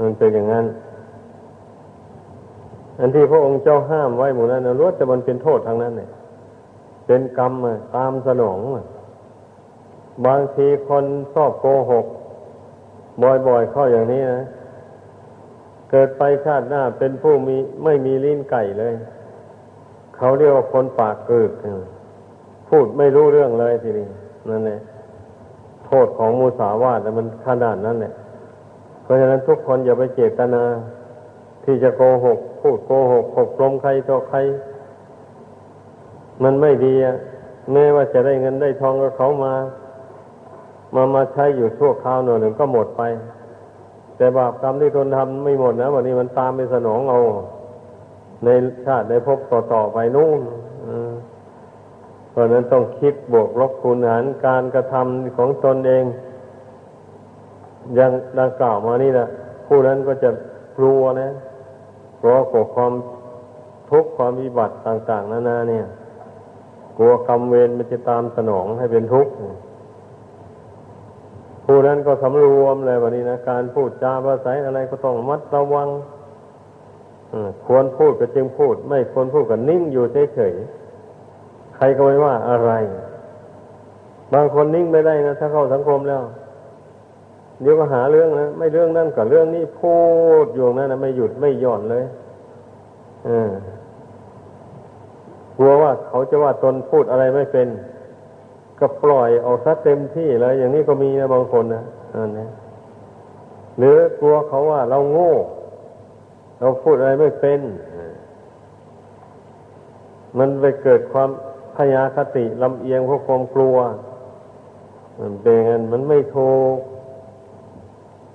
[0.00, 0.66] มันเป็นอย่างนั้น
[3.00, 6.10] อันที่พระองค์เจ้าห้ามไว้หมดนั้นรู้แต่มันเป็นโทษทางนั้นเนี่ย
[7.06, 7.52] เป็นกรรม
[7.96, 8.58] ตามสนอง
[10.26, 12.06] บางทีคนชอบโกหก
[13.46, 14.42] บ่อยๆเข้าอย่างนี้นะ
[15.90, 18.94] เกิดไปชาติหน้าเป็นผู้มีไม่มีลิ้นไก่เลย
[20.16, 21.50] เขาเรียกว่าคนปากเกิด
[22.68, 24.06] พูดไม่รู้เรื่องเลยทีนี้
[24.48, 24.80] นั่นแหละ
[25.86, 28.12] โทษของมุสาวาทมันขนาดนั้นแหละ
[29.02, 30.62] เพราะฉะนั้นทุกคนอย่าไปเจตนา
[31.64, 34.38] ที่จะโกหก พูดโกหกหกลมใครต่อใคร
[36.42, 37.16] มันไม่ดีอะ
[37.72, 39.54] แม้ว่าจะได้เงินได้ทองกับเขามา
[40.94, 43.02] มามาใช้อยู่ชั่วคราวหน่อยหนึ่งก็หมดไป
[44.16, 47.18] แต่บาปกรรมที่ตนทำไม่หมดนะวันนี้มันตามไปสนองเอา
[48.44, 48.48] ใน
[48.86, 49.38] ชาติในภพ
[49.72, 50.40] ต่อๆไปนู่น
[52.34, 56.04] เพราะนั้นต้องคิดบวกลบคูณหารการกระทำของตนเอง
[57.96, 59.26] อยังดังกล่าวมานี่นะ
[59.66, 60.30] ผู้นั้นก็จะ
[60.76, 61.30] กลัวนะ
[62.20, 62.92] กลัวกับความ
[63.90, 65.86] ทุกข์ความวิบัติต่าง ๆนานาเนี่ย
[66.96, 69.32] กลัวกรรมเวรมันจะตามสนองให้เป็นทุกข์
[71.64, 75.88] ผู้นั้นก็สำรวมเลยวันนี้นะการพูดจาภาษาอะไรก็ต้องมัดระวัง
[77.66, 80.83] ควรพูดก็จึงพูด ไม่ควรพูดก็นิ่งอยู่เฉยๆ
[81.84, 82.72] รก็ไม่ว่าอะไร
[84.34, 86.22] บางคนนิ่งไม่ได้นะถ้าเข้าสังคมแล้ว
[87.60, 89.96] เดี๋ยวก็หาเรื่องนะไม่เรื่องนั่นกับเรื่องนี้พู
[90.44, 92.04] ดอยู่นั่นนะไม่หยุดไม่หย่อนเลย
[93.26, 93.28] อ
[95.56, 97.68] กลัวว่าเขาจะว่าตนพูดอะไรไม่เป็น
[98.78, 102.46] ก็ปล่อยออกซะเต็มที่เลย อย่างนี้ก็มีนะบางคนนะอันนี้
[103.78, 105.34] หรือกลัวเขาว่าเราโง่
[106.60, 107.60] เราพูดอะไรไม่เป็น
[110.38, 111.30] มันไปเกิดความ
[111.76, 113.76] พยาคติลำเอียงเพราะความกลัว
[115.20, 116.76] มันเป็นงั้นมันไม่ถูก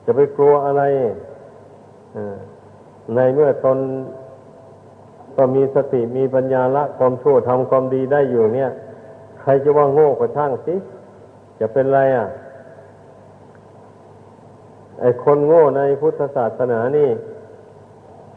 [0.06, 0.84] จะไปกลัวอะไร
[3.15, 3.78] ในเมื่อตน
[5.36, 8.71] ก็มีสติมีปัญญาละความชั่วทำความดีได้อยู่เนี่ย
[9.41, 10.75] ใครจะว่าโง่ก็ช่างสิ
[11.60, 12.28] จะเป็นไรอะ
[15.02, 17.10] ไอ้คนโง่ในพุทธศาสนานี่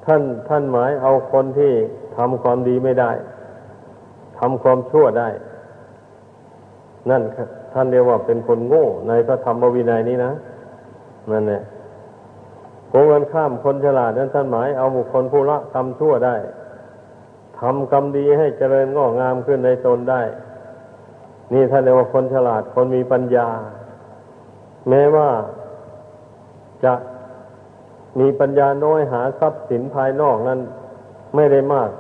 [0.05, 1.73] ท่านท่านหมายเอาคนที่
[2.17, 3.11] ทำความดีไม่ได้
[4.45, 5.29] ทำความชั่วได้
[7.11, 7.23] นั่น
[7.73, 10.33] ท่านเรียกว่าเป็นคนโง่ในพระธรรมวินัยนี้นะ
[11.31, 11.63] นั่นแหละ
[12.91, 16.37] โกงกันข้ามคนฉลาดนั้นท่านหมายเอาบุคคลผู้ละทำชั่วได้
[17.61, 20.23] ทำกรรมดีให้เจริญงอกงามขึ้นในตนได้
[21.53, 23.49] นี่ท่านเรียกว่าคนฉลาดคนมีปัญญา
[24.89, 25.29] แม้ว่า
[26.85, 26.95] จะ
[28.21, 30.61] มีปัญญาน้อยหาทรัพย์สินภายนอกนั้น
[31.35, 31.91] ไม่ได้มาก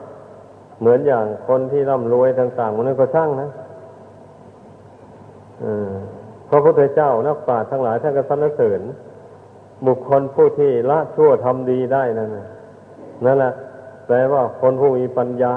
[0.83, 3.51] เหมือนอย่างคนที่ร่ำรวยต่างๆมันก็ช่างนะ
[6.49, 8.81] พระพุทธเจ้านักปราชญ์ทั้งหลายท่านก็สรรเสริญ
[9.87, 12.31] บุคคลผู้ที่ละชั่วทำดีได้นั่น
[13.25, 13.53] นั่นแหละ
[14.07, 15.55] แปลว่าคนผู้มีปัญญา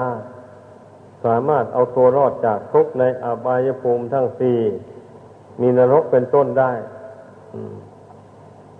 [1.24, 4.58] สามารถเอาตัวรอดจากทุกข์ในอบายภูมิทั้งสี่
[5.60, 6.72] มีนรกเป็นต้นได้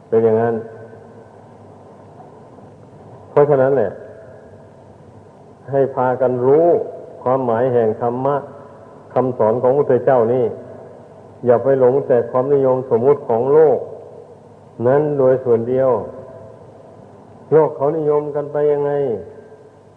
[0.08, 0.54] เป็นอย่างนั้น
[3.30, 3.90] เพราะฉะนั้นแหละ
[5.72, 6.66] ให้พากันรู้
[7.22, 8.36] ความหมายแห่งธรรมะ
[9.14, 10.44] คำสอนของพระพุทธเจ้านี่
[11.46, 13.78] อย่าไปหลงแต่ความนิยมสมมุติของโลก
[14.86, 15.90] นั้นโดยส่วนเดียว
[17.52, 18.92] โลกเขานิยมกันไปยังไง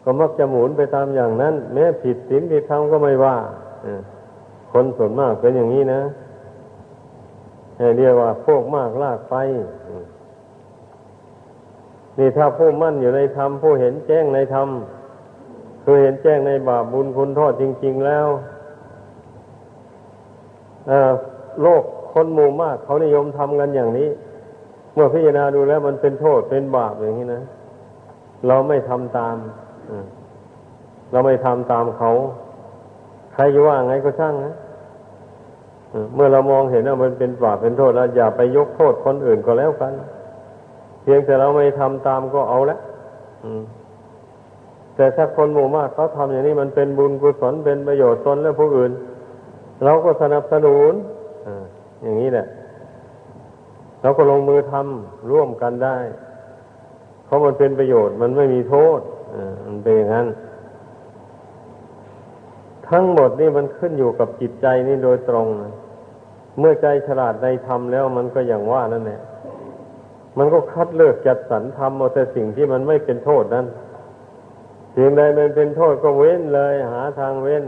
[0.03, 3.38] ก็มักจะหมุนไปตามอย่างนั้น แม้ผิดศีลผิดธรรมก็ไม่ว่า
[4.71, 6.01] คนส่วนมากเป็นอย่างนี้นะ
[7.77, 9.36] ให้เรียกว่าพวกมากลากไป
[12.17, 14.67] นี่ถ้าผู้มั่นอยู่ในธรรมผู้เห็นแจ้งในธรรม
[15.91, 18.28] คือเห็นแจ้งในบาปบุญคุณโทษจริง ๆแล้ว
[21.62, 24.10] โลกคนหมู่มาก เขานิยมทำกันอย่างนี้
[24.93, 27.43] เมื่อพิจารณาดูแล้วมันเป็นโทษเป็นบาปอย่างนี้นะ
[28.47, 29.36] เราไม่ทำตาม
[31.12, 32.12] เราไม่ทำตามเขา
[33.34, 34.56] ใครจะว่าไงก็ช่างนะ
[36.15, 39.93] เมื่อเรามองเห็นว่ามันเป็นบาปเป็นโทษแล้วอย่าไปยกโทษคนอื่นก็แล้วกัน
[41.02, 42.78] เพียงแต่เราไม่ทำตามก็เอาละ
[45.00, 48.92] แต่ถ้าคนหมู่มากเขาทำอย่างนี้มันเป็นบุญกุศลเป็นประโยชน์ตนและผู้อื่น
[49.84, 50.94] เราก็สนับสนุน
[52.02, 52.48] อย่างนี้แหละ
[54.02, 55.98] เราก็ลงมือทำร่วมกันได้
[57.26, 59.00] เพราะมันเป็นประโยชน์มันไม่มีโทษ
[59.66, 60.28] มันเป็นอย่างนั้น
[62.90, 65.48] ทั้งหมดนี่มันขึ้นอยู่กับจิตใจนี่โดยตรง
[66.60, 69.22] เมื่อใจฉลาดในธรรมแล้วมันก็อย่างว่านั่นแหละ
[70.38, 73.68] มันก็คัดเลือกจัดสรรทำเอาแต่สิ่งที่มันไม่เป็นโทษนั้น
[75.00, 77.64] สิ่งใดมันเป็นโทษก็เว้นเลย หาทางเว้น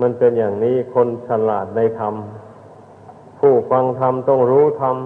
[0.00, 2.14] มันเป็นอย่างนี้คนฉลาดในธรรม
[3.38, 4.96] ผู้ฟังธรรมต้องรู้ธรรม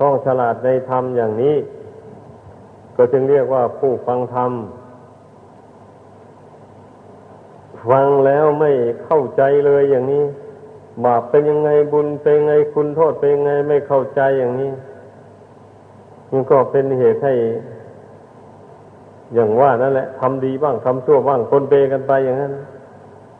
[0.00, 1.56] ต้องฉลาดในธรรมอย่างนี้
[2.96, 4.52] ก็จึงเรียกว่าผู้ฟังธรรม
[7.88, 8.70] ฟังแล้วไม่
[9.04, 10.24] เข้าใจเลยอย่างนี้
[11.04, 14.72] บาปเป็นยังไงบุญเป็นยังไงคุณโทษเป็นยังไงไม่เข้าใจอย่างนี้
[16.30, 17.34] มันก็เป็นเหตุให้
[19.34, 22.54] อย่างว่านั่นแหละทำดีบ้างทำชั่วบ้างคนเปกันไปอย่างนั้น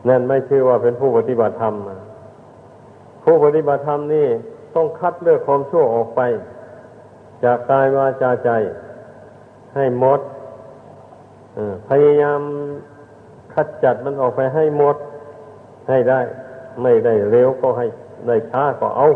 [0.09, 1.75] นั่นไม่ชื่อว่าเป็นผู้ปฏิบัติธรรม
[3.25, 4.27] ผู้ปฏิบัติธรรมนี่
[4.75, 6.21] ต้องคัดเลือกความชั่วออกไป
[7.45, 8.51] จากกายวาจาใจ
[9.75, 10.21] ให้หมด
[11.89, 12.41] พยายาม
[13.55, 14.97] คัดจัดมันออกไปให้หมด
[15.89, 16.21] ให้ได้
[16.83, 17.87] ไม่ได้เร็วก็ให้
[18.27, 19.09] ได้ช้าก็เอา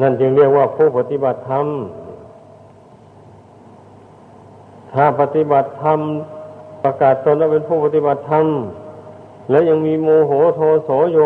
[0.00, 1.66] นั่นจึงเรียกว่าผู้ปฏิบัติธรรม
[4.94, 6.00] ถ้าปฏิบัติธรรม
[6.84, 8.46] ประกาศตนว่าเป็นผู้ปฏิบัติธรรม
[9.50, 11.18] แล้วยังมีโมโหโทโสโย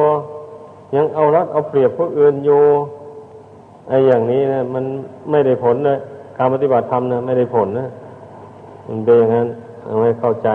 [0.97, 2.63] ยังเอารัดเอาเปรียบผู้อื่นอยู่
[3.89, 4.85] ไอ้อย่างนี้นะมัน
[5.31, 5.99] ไม่ได้ผลนะ
[6.39, 7.89] การปฏิบัติธรรมนะไม่ได้ผลนะ
[8.89, 9.49] มันเป็นอย่างนั้น
[9.85, 10.49] เอาให้เข้าใจ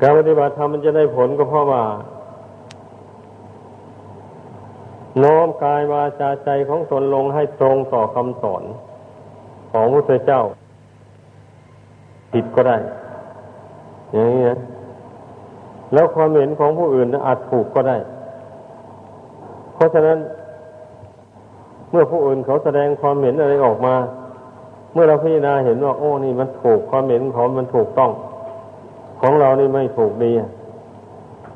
[0.00, 1.84] การปฏิบัติธรรมมันจะได้ผลก็เพราะว่า
[5.22, 8.62] น้อมกายวาจาใจของตนลงให้ตรงต่อคำสอน
[9.78, 10.42] ของพระเจ้า
[12.32, 12.76] ผิดก็ได้
[14.12, 14.58] อย่างนี้นะ
[15.92, 17.96] แล้วความเห็นของผู้อื่นอาจถูกก็ได้
[19.74, 20.18] เพราะฉะนั้น
[21.90, 23.94] เมื่อผู้อื่นเขาแสดงความเห็นอะไรออกมา
[24.92, 28.10] เมื่อเราพิจารณาเห็นว่าโอ้นี่มันถูกความเห็นของมันถูกต้อง
[29.20, 30.30] ของเรานี่ไม่ถูกดี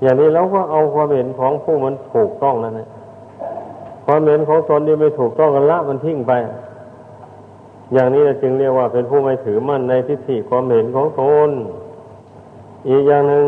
[0.03, 2.89] อย่างนี้เราก็เอาความเห็นของผู้มันถูกต้องนั่นแหละ
[4.07, 6.33] ความเห็นของตนที่ไม่ถูกต้องกันละมันทิ้งไป
[7.93, 11.51] อย่างนี้จึงเรียกว่าเป็นผู้ไม่ถือมั่นในทิฏฐิความเห็นของตน
[12.89, 13.47] อีกอย่างหนึ่ง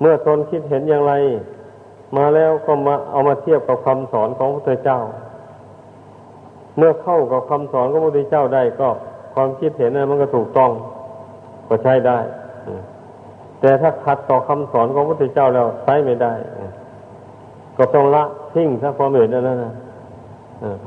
[0.00, 1.12] เมื่อตนคิดเห็นอย่างไร
[2.16, 5.00] มาแล้วก็มาเอามาเทียบกับคำสอนของพระพุทธเจ้า
[6.76, 8.88] เมื่อเข้ากับคำสอนของพระพุทธเจ้าได้ก็
[9.34, 10.70] ความคิดเห็นนั้นมันก็ถูกต้อง
[11.68, 12.18] ก็ใช้ได้
[13.60, 16.32] แต่ถ้าขัดต่อคำสอนของพระพุทธเจ้าแล้วใช้ไม่ได้
[17.78, 19.74] ก็ต้องละทิ้งถ้าความเห็นนั้นนะ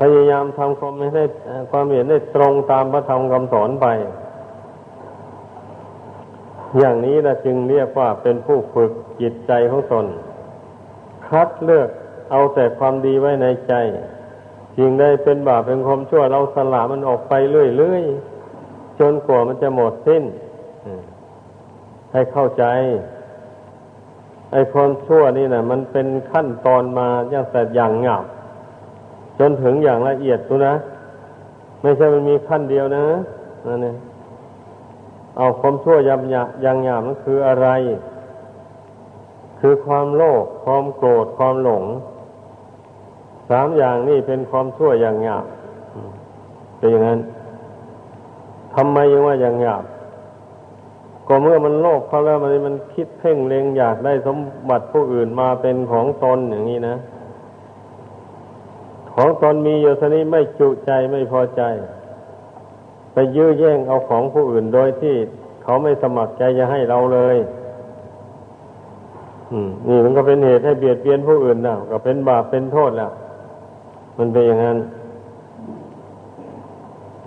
[0.00, 1.24] พยายามทำความไม่ได้
[1.70, 3.86] ความเห็นได้ตรงตามพระธรรมคำสอนไป
[6.78, 10.06] อย่างนี้นะจึงเรียกว่าเป็นผู้ฝึกจิตใจของตน
[11.26, 11.88] คัดเลือก
[12.30, 13.74] เอาแต่ความดีไว้ในใจ
[14.78, 20.24] จึงได้เป็นบาปเป็นความชั่วเราสละมันออกไปเรื่อยๆจนกว่ามันจะหมดสิ้น
[22.12, 22.64] ให้เข้าใจ
[24.52, 28.24] ไอ้ความชั่วนี่นะมันเป็นขั้นตอนมาอย่างแต่อย่างหยาบ
[29.38, 30.74] จนถึงอย่างละเอียดตัวนะ
[31.82, 33.04] ไม่ใช่มันมีขั้นเดียวนะ
[33.68, 33.96] นั่นเอง
[35.36, 37.68] เอาความชั่วยำหยายังหยาบนั่นคืออะไร
[39.60, 41.84] คือความโลภความโกรธความหลง
[43.50, 45.44] สามอย่างนี่เป็นความชั่วอย่างหยาบ
[46.78, 47.20] เป็นอย่างนั้น
[48.74, 49.84] ทำไมยังว่าอย่างหยาบ
[51.28, 56.96] ก็เมื่อมันโลภเขาแล้วมันมันคิดเพ่งเล็งอยากได้สมบัติผู้อื่นมาเป็นของตนอย่างนี้นะ
[59.14, 61.62] ของตนมีอยู่ทนี้ไม่จุใจไม่พอใจ
[63.12, 65.16] ไปยื้อแย่งเอาของผู้อื่นโดยที่
[65.62, 67.36] เขาไม่สมัครใจจะให้เราเลย
[69.88, 73.12] นี่มันก็เป็นเหตุให้เบียดเบียนผู้อื่นนะก็เป็นบาปเป็นโทษแล้ว
[74.18, 74.78] มันเป็นอย่างนั้น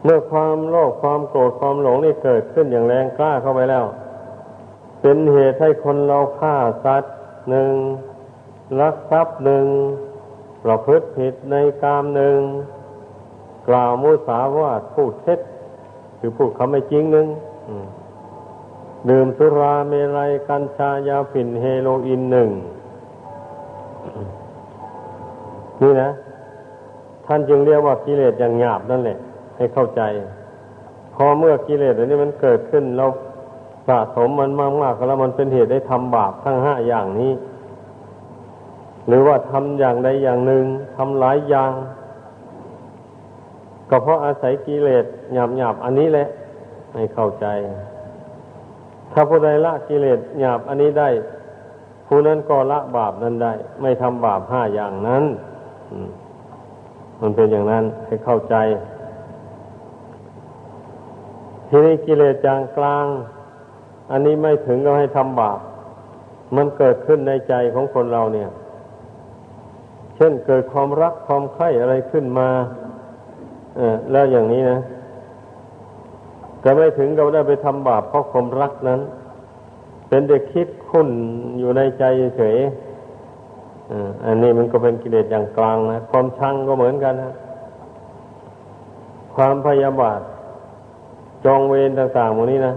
[0.04, 3.86] เมื่อความโลภความโกรธความหลงนี่เกิดขึ้นอย่างแรงกล้าเข้าไปแล้ว
[5.02, 7.16] เป็นเหตุให้คนเราฆ่าสัตว์
[7.50, 7.74] หนึ่ง
[8.80, 9.66] รักทรัพย์หนึ่ง
[10.68, 12.40] ประพฤติผิดในกามหนึ่ง
[13.68, 15.40] กล่าวมุสาวาทพูดเท็จ
[16.20, 17.28] คือพูดคำไม่จริงหนึ่ง
[19.10, 22.50] ดื่มสุราเมลัยกัญชายาฝิ่นเฮโรอีนหนึ่ง
[25.82, 26.10] นี่นะ
[27.26, 29.18] ท่านจึงเรียกว่ากิเลสอย่างหยาบนั่นแหละ
[29.58, 30.02] ให้เข้าใจ
[31.16, 33.06] พอเมื่อกิเลสอันนี้มันเกิดขึ้นเรา
[33.88, 34.52] สะสมมัน
[34.84, 37.32] มากๆแล้วมันเป็นเหตุได้ทำบาปทั้งห้าอย่างนี้
[39.08, 40.66] หรือว่าทำอย่างใดอย่างหนึ่ง
[40.96, 41.72] ทำหลายอย่าง
[43.90, 46.28] ก็เพราะอาศัยกิเลสหยาบหยาบอันนี้แหละ
[46.96, 47.46] ให้เข้าใจ
[49.14, 51.10] ถ้าผู้ใดละกิเลสหยาบอันนี้ได้
[52.08, 55.24] ผู้นั้นก็ละบาปนั้นได้ ไม่ทำบาปห้าอย่างนั้น
[57.22, 58.56] มันเป็นอย่างนั้นให้เข้าใจ
[61.70, 63.06] ทีนี้กิเลสจางกลาง
[64.12, 65.60] อันนี้ไม่ถึงก็ให้ทำบาป
[66.56, 68.50] มันเกิดขึ้นในใจของคนเราเนี่ย
[70.18, 72.50] เช่นเกิดความรักความใคร่อะไรขึ้นมา
[74.12, 74.80] แล้วอย่างนี้นะ
[76.64, 79.02] จะไม่ถึงกับได้ไปทำบาปเพราะความรักนั้น
[80.10, 81.10] เป็นเด็กคิดคุ้น
[81.60, 82.04] อยู่ในใจ
[82.38, 82.58] เฉย
[84.26, 87.34] อันนี้มันก็เป็นกิเลสอย่างกลางนะความชังก็เหมือนกันนะ
[89.36, 90.22] ความพยาบาท
[91.46, 92.74] จองเวรต่างๆพวกนี้นะ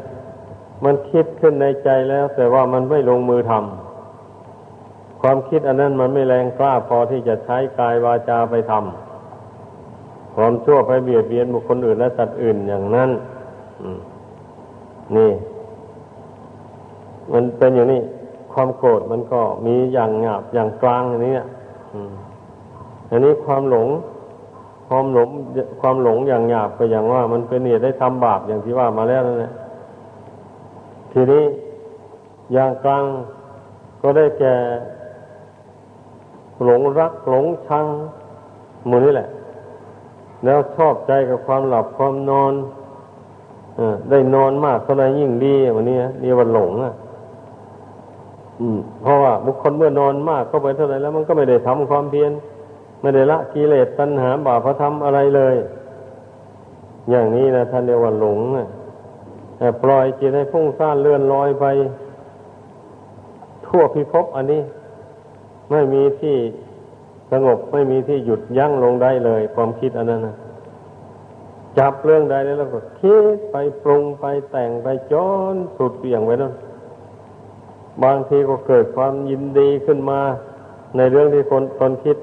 [0.85, 3.80] มันคิดขึ้นในใจแล้ว แต่ว่ามันไม่ลงมือทำ
[5.21, 13.11] ความคิดอันนั้นมันไม่แรงกล้าพอที่จะใช้กายวาจาไปทำความชั่วไปเบียดเบียนบุคคลอื่นและสัตว์อื่นอย่างนั้น
[15.17, 15.33] นี่
[17.33, 18.01] มันเป็นอย่างนี้
[18.53, 21.35] ความโกรธมันก็มีอย่างหยาบอย่างกลางอย่างนี้
[23.11, 23.89] อันนี้ความหลง
[24.89, 25.29] ความหลง
[25.81, 29.53] ความหลงอย่างหยาบก็อย่างว่า มันเป็นเหตุได้ทำบาปอย่างที่ว่ามาแล้วนั่นแหละ
[31.13, 31.45] ทีนี้
[32.53, 33.05] อย่างกลาง
[34.03, 34.55] ก็ได้แก่
[36.65, 37.87] หลงรักหลงชัง
[38.91, 39.29] มือนี่แหละ
[40.45, 42.53] แล้วชอบใจกับความหลับความนอน
[43.79, 43.81] อ
[44.11, 46.95] ได้นอนมากเท่าไรยิ่งดีวันนี้นี่วันหลงอะ
[49.03, 52.33] เพราะว่าบุคคลเมื่อนอนมากเข้าไปเท่าไรแล้ว มันก็ไม่ได้ทำความเพียร
[53.01, 55.57] ไม่ได้ละกิเลสตัณหาบาปธรรมอะไรเลย
[57.11, 58.67] อย่างนี้นะท่านเรียกว่าหลงอะ
[59.83, 61.67] ปล่อยจิตให้พุ่งซ่านเลื่อนลอยไป
[63.67, 64.63] ทั่วพิภพอันนี้
[65.71, 66.37] ไม่มีที่
[67.33, 70.37] สงบไม่มีที่หยุดยั้งลงได้เลย ความคิดอันนั้นนะ
[71.79, 75.15] จับเรื่องใดแล้วก็คิดไปปรุงไปแต่งไปจ
[75.53, 76.53] นสุดเปี่ยงไว้นั่น
[78.05, 80.21] บางทีก็เกิดความยินดีขึ้นมา
[80.97, 82.17] ในเรื่องที่คนตนคิด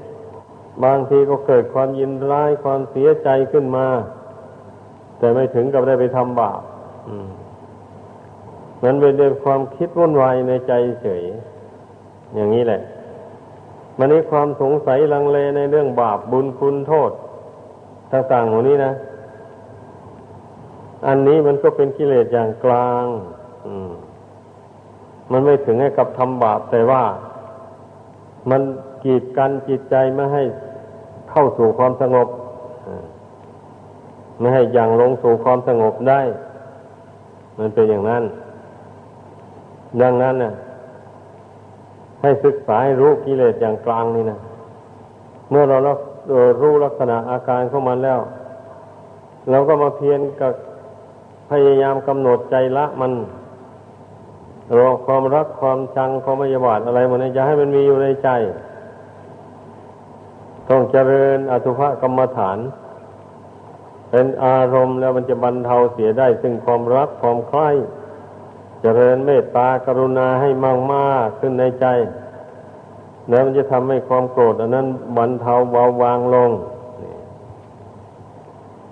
[0.86, 3.88] บางทีก็เกิดความยินร้ายความเสียใจขึ้นมา
[5.18, 6.62] แต่ไม่ถึงกับได้ไปทำบาป
[8.84, 11.24] มันเป็นเรื่องความคิดวุ่นวายในใจเฉย
[12.36, 12.82] อย่างนี้แหละ
[13.98, 17.12] มันนี้ความสงสัยลังเลในเรื่องบาปบุญคุณโทษ
[18.12, 18.92] ต่างๆหมดนี้นะ
[21.08, 23.06] อันนี้มันก็เป็นกิเลสอย่างกลาง
[23.66, 23.92] อืม
[25.32, 27.04] มันไม่ถึงให้กับทำบาปแต่ว่า
[28.50, 28.62] มัน
[29.04, 30.44] กีดกันจิตใจไม่ให้
[31.30, 32.28] เข้าสู่ความสงบ
[34.40, 36.22] ไม่ให้อย่างลงสู่ความสงบได้
[37.60, 38.24] มันเป็นอย่างนั้น
[40.02, 40.52] ดังนั้นน่ะ
[42.22, 44.40] ให้ศึกษาให้รู้กิเลสอย่างกลางนี่นะ
[45.50, 45.78] เมื่อเรา
[46.62, 48.20] รู้ลักษณะอาการของมันแล้ว
[49.50, 50.54] เราก็มาเพียรกับ
[51.50, 53.12] พยายามกำหนดใจละมัน
[54.78, 58.30] รอความรักความชังความไม่ยบาดอะไรมันจะให้มันมีอยู่ในใจ
[60.70, 62.58] ต้องเจริญอสุภกรรมฐาน
[64.12, 67.70] เป็นอารมณ์แล้วมันจะบรรเทาเสียได้ ซึ่งความรักความใคร่
[68.82, 71.86] เจริญเมตตากรุณาให้มากมากขึ้นในใจ
[73.30, 76.52] แล้วมันจะทำให้ความโกรธ อันนั้นบรรเทาเบาบางลง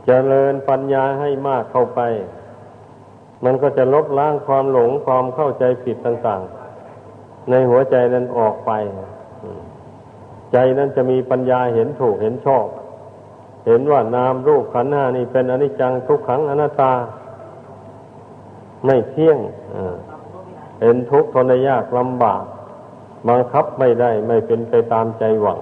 [0.06, 2.02] เจริญปัญญาให้มากเข้าไป
[3.46, 6.42] มันก็จะลบล้างความหลงความเข้าใจผิดต่าง
[6.96, 8.72] ๆ ในหัวใจนั้นออกไป
[10.52, 12.66] ใจนั้นจะมีปัญญาเห็นถูกเห็นชอบ
[13.66, 16.94] เห็นว่านามรูปขันธ์ห้านี่เป็นอนิจจังทุกขังอนัตตา
[18.86, 19.38] ไม่เที่ยง
[20.80, 22.44] เป็นทุกข์ทนยากลำบาก
[23.28, 25.62] บังคับไม่ได้ ไม่เป็นไปตามใจหวัง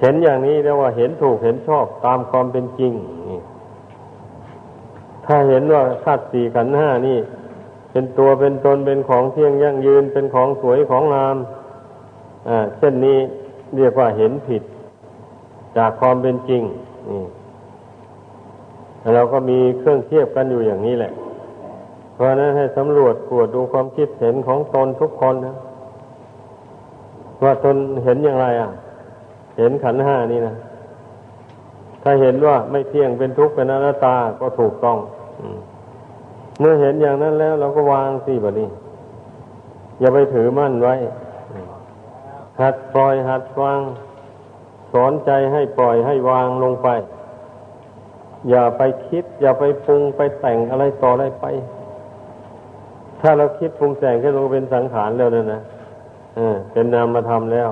[0.00, 2.92] เห็นอย่างนี้เรียกว่าเห็นถูกเห็นชอบตามความเป็นจริง
[5.26, 7.18] ถ้าเห็นว่าธาตุสี่ขันห้านี่
[7.90, 11.36] เป็นตัวเป็นตนเป็นของเที่ยงยั่งยืนเป็นของสวยของงาม
[12.48, 13.18] อ่าเช่นนี้
[13.76, 14.62] เรียกว่าเห็นผิด
[15.76, 16.62] จากความเป็นจริง
[17.10, 17.22] นี่
[19.14, 21.12] เราก็มีเครื่องเทียบกันอยู่อย่างนี้แหละ
[22.14, 25.56] เพราะนั้นให้สำรวจตรวจดูความคิดเห็นของตนทุกคนนะ
[27.44, 28.70] ว่าตนเห็นอย่างไรอะ
[29.58, 30.54] เห็นขันห้านี่นะ
[32.02, 34.98] ถ้าเห็นว่าไม่เที่ยงเป็นทุกข์เป็นอนัตตาก็ถูกต้อง
[36.58, 38.68] เมื่อเห็นอย่างนั้นแล้วเราก็วางสิแบบนี้
[40.00, 40.94] อย่าไปถือมั่นไว้
[42.60, 43.80] หัดปล่อยหัดวาง
[44.92, 46.88] สอนใจให้ปล่อยให้วางลงไป
[48.50, 51.46] อย่าไปคิด อย่าไปปรุงไปแต่งอะไรต่ออะไรไป
[53.20, 55.62] ถ้าเราคิดปรุงแต่งขึ้นมาเป็นสังขารแล้วนั่นนะ
[56.36, 57.70] เออเป็นนามธรรมแล้ว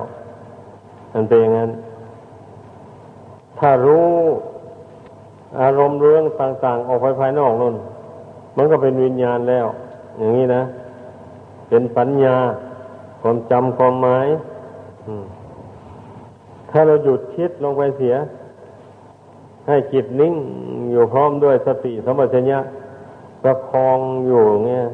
[1.15, 1.71] มันเป็นอย่างนั้น
[3.59, 4.09] ถ้ารู้
[5.61, 7.75] อารมณ์เรื่องต่าง ๆ ออกไปภายนอกนั่น
[8.57, 9.67] มันก็เป็นวิญญาณแล้ว
[10.19, 10.63] อย่างนี้นะ
[11.69, 12.37] เป็นปัญญา
[13.21, 14.27] ความจำความหมาย
[16.71, 18.15] ถ้าเราหยุดคิดลงไปเสีย
[19.71, 20.35] ให้จิตนิ่ง
[20.91, 22.59] อยู่พร้อมด้วยสติสมัชัญญะ
[23.43, 24.87] ประคองอยู่เงี้ย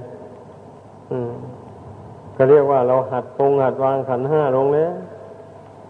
[2.36, 4.92] ก็เรียกว่าเราหัดปงหัดวางขันห้าลงแล้ว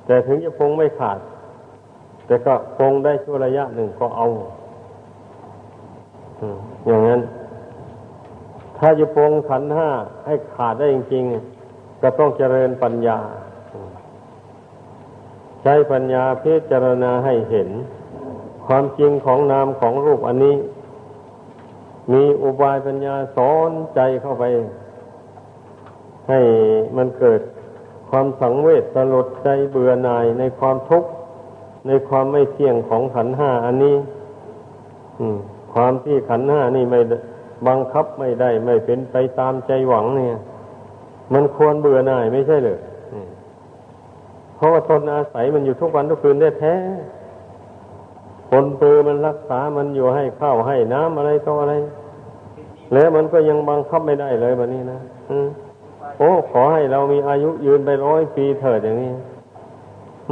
[0.07, 1.19] แต่ถึงจะปงไม่ขาด
[2.27, 4.27] แต่ก็ปงได้ชั่วระยะหนึ่งก็เอา
[6.87, 7.21] อย่างนั้น
[8.79, 9.89] ถ้าจะปงขันห้า
[10.27, 11.25] ให้ขาดได้จริง
[11.63, 13.19] ๆ ก็ต้องเจริญปัญญา
[15.63, 17.69] ใช้ปัญญาพิจารณาให้เห็น
[18.67, 20.57] ความจริงของนามของรูปอันนี้
[22.13, 24.45] มีอุบายปัญญาสอนใจเข้าไป
[26.29, 26.41] ให้
[26.97, 27.41] มันเกิด
[28.11, 31.11] ความสังเวชสลดใจเบื่อหน่ายในความทุกข์
[31.87, 33.97] ในความไม่เที่ยงของขันห้าอันนี้
[35.73, 37.01] ความที่ขันห้านี่ไม่
[37.69, 40.37] บังคับไม่ได้ ไม่เป็นไปตามใจหวังเนี่ย
[41.33, 42.79] มันควรเบื่อหน่ายไม่ใช่เลย
[44.57, 46.75] เพราะว่าทนอาศัยมันอยู่ทุกวันทุกคืนได้แท้
[48.51, 51.75] คนปือมันรักษามันอยู่ให้ข้าวให้น้ำอะไรต่ออะไร
[52.93, 54.99] แล้วมันก็ยังบังคับไม่ได้เลยแบบนี้นะ
[56.19, 59.13] โอ้ขอให้เรามีอายุยืนไปร้อยปีเถิดอย่างนี้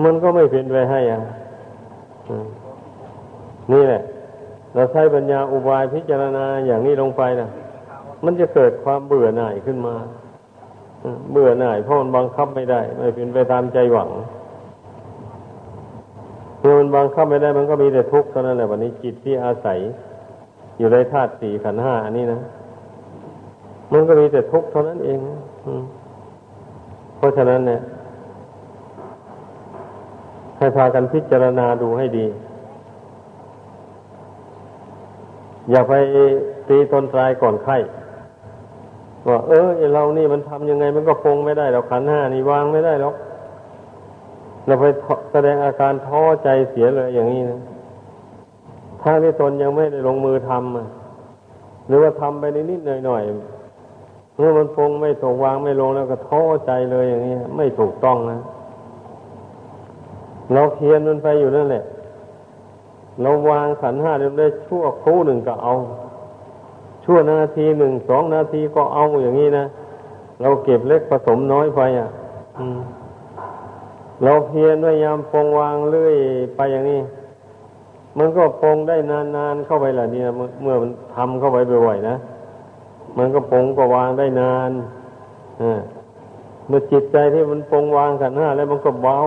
[0.05, 1.21] มันก็ไม่เป็นไปให้อะ
[3.73, 4.03] นี่แหละ
[4.75, 7.49] เราใช้ปัญญาอุบายพิจารณาอย่างนี้ลงไปนะ
[8.25, 9.95] มันจะเกิดความเบื่อหน่ายขึ้นมา
[11.33, 14.11] เบื่อหน่ายเพราะมันบังคับไม่ได้ ไม่เป็นไปตามใจหวัง
[16.65, 19.79] เมื่อมันบังคับไม่ได้มันก็มีแต่ทุกข์เท่านั้นแหละวันนี้จิตที่อาศัย
[20.79, 22.41] อยู่ในธาตุสี่ขันห้าอันนี้นะ
[23.93, 25.19] มันก็มีแต่ทุกข์เท่านั้นเอง
[27.17, 27.81] เพราะฉะนั้นเนี่ย
[30.59, 32.27] ให้พากันพิจารณาดูให้ดี
[35.71, 35.93] อย่าไป
[36.69, 37.77] ตีตนตายก่อนไข้
[39.29, 43.15] ว่าเออเรานี่มันทำยังไงมันก็ปงไม่ได้เราขันห้านี่วางไม่ได้หรอก
[44.67, 44.85] เราไป
[45.33, 47.61] แสดงอาการท้อใจเสียเลยอย่างนี้นะ
[49.03, 58.39] ถ้าที่ตนยังไม่ได้ลงมือทำหรือว่าทำไปนิดๆหน่อยๆเมื่อมันปงไม่ตกวางไม่ลงแล้วก็ท้อใจเลยอย่างนี้ไม่ถูกต้องนะ
[60.53, 61.85] เราเพียนมันไปอยู่นั่นแหละ
[63.23, 65.75] เราวางขันห้าได้ชั่วครู่หนึ่งก็เอา
[67.05, 69.65] ชั่วนาทีหนึ่งสองนาทีก็เอาอย่างนี้นะ
[70.43, 72.09] เราเก็บเล็กผสมน้อยไปอะ
[74.23, 76.17] เราเพียรพยายามปองวางเรื่อย
[76.57, 77.01] ไปอย่างนี้
[78.19, 80.27] มันก็ปองได้นานๆเข้าไปแหละเนี่ย
[80.63, 82.17] เมื่อมันทำเข้าไปบ่อยๆนะ
[83.19, 84.71] มันก็ปองก็วางได้นาน
[86.69, 89.19] เมื่อจิตใจที่มันปองวางขันห้าแล้วมันก็เบา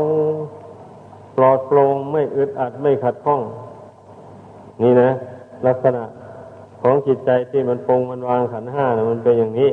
[1.35, 3.41] ปลอดโปร่งไม่อึดอัดไม่ขัดข้อง
[4.83, 5.09] นี่นะ
[5.67, 6.03] ลักษณะ
[6.81, 9.71] ของจิตใจที่มันปรงมันวางขันห้านะมันเป็นอย่างนี้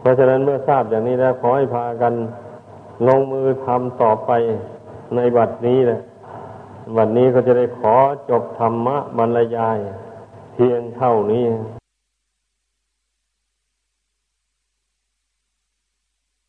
[0.00, 2.12] เพราะฉะนั้นเมื่อทราบอย่างนี้แล้วขอให้พากัน
[3.08, 4.30] ลงมือทำต่อไป
[5.14, 6.00] ในบัดนี้แหละ
[6.96, 7.94] บัดนี้ก็จะได้ขอ
[8.30, 9.78] จบธรรมะบรรยาย
[10.54, 11.44] เพียงเท่านี้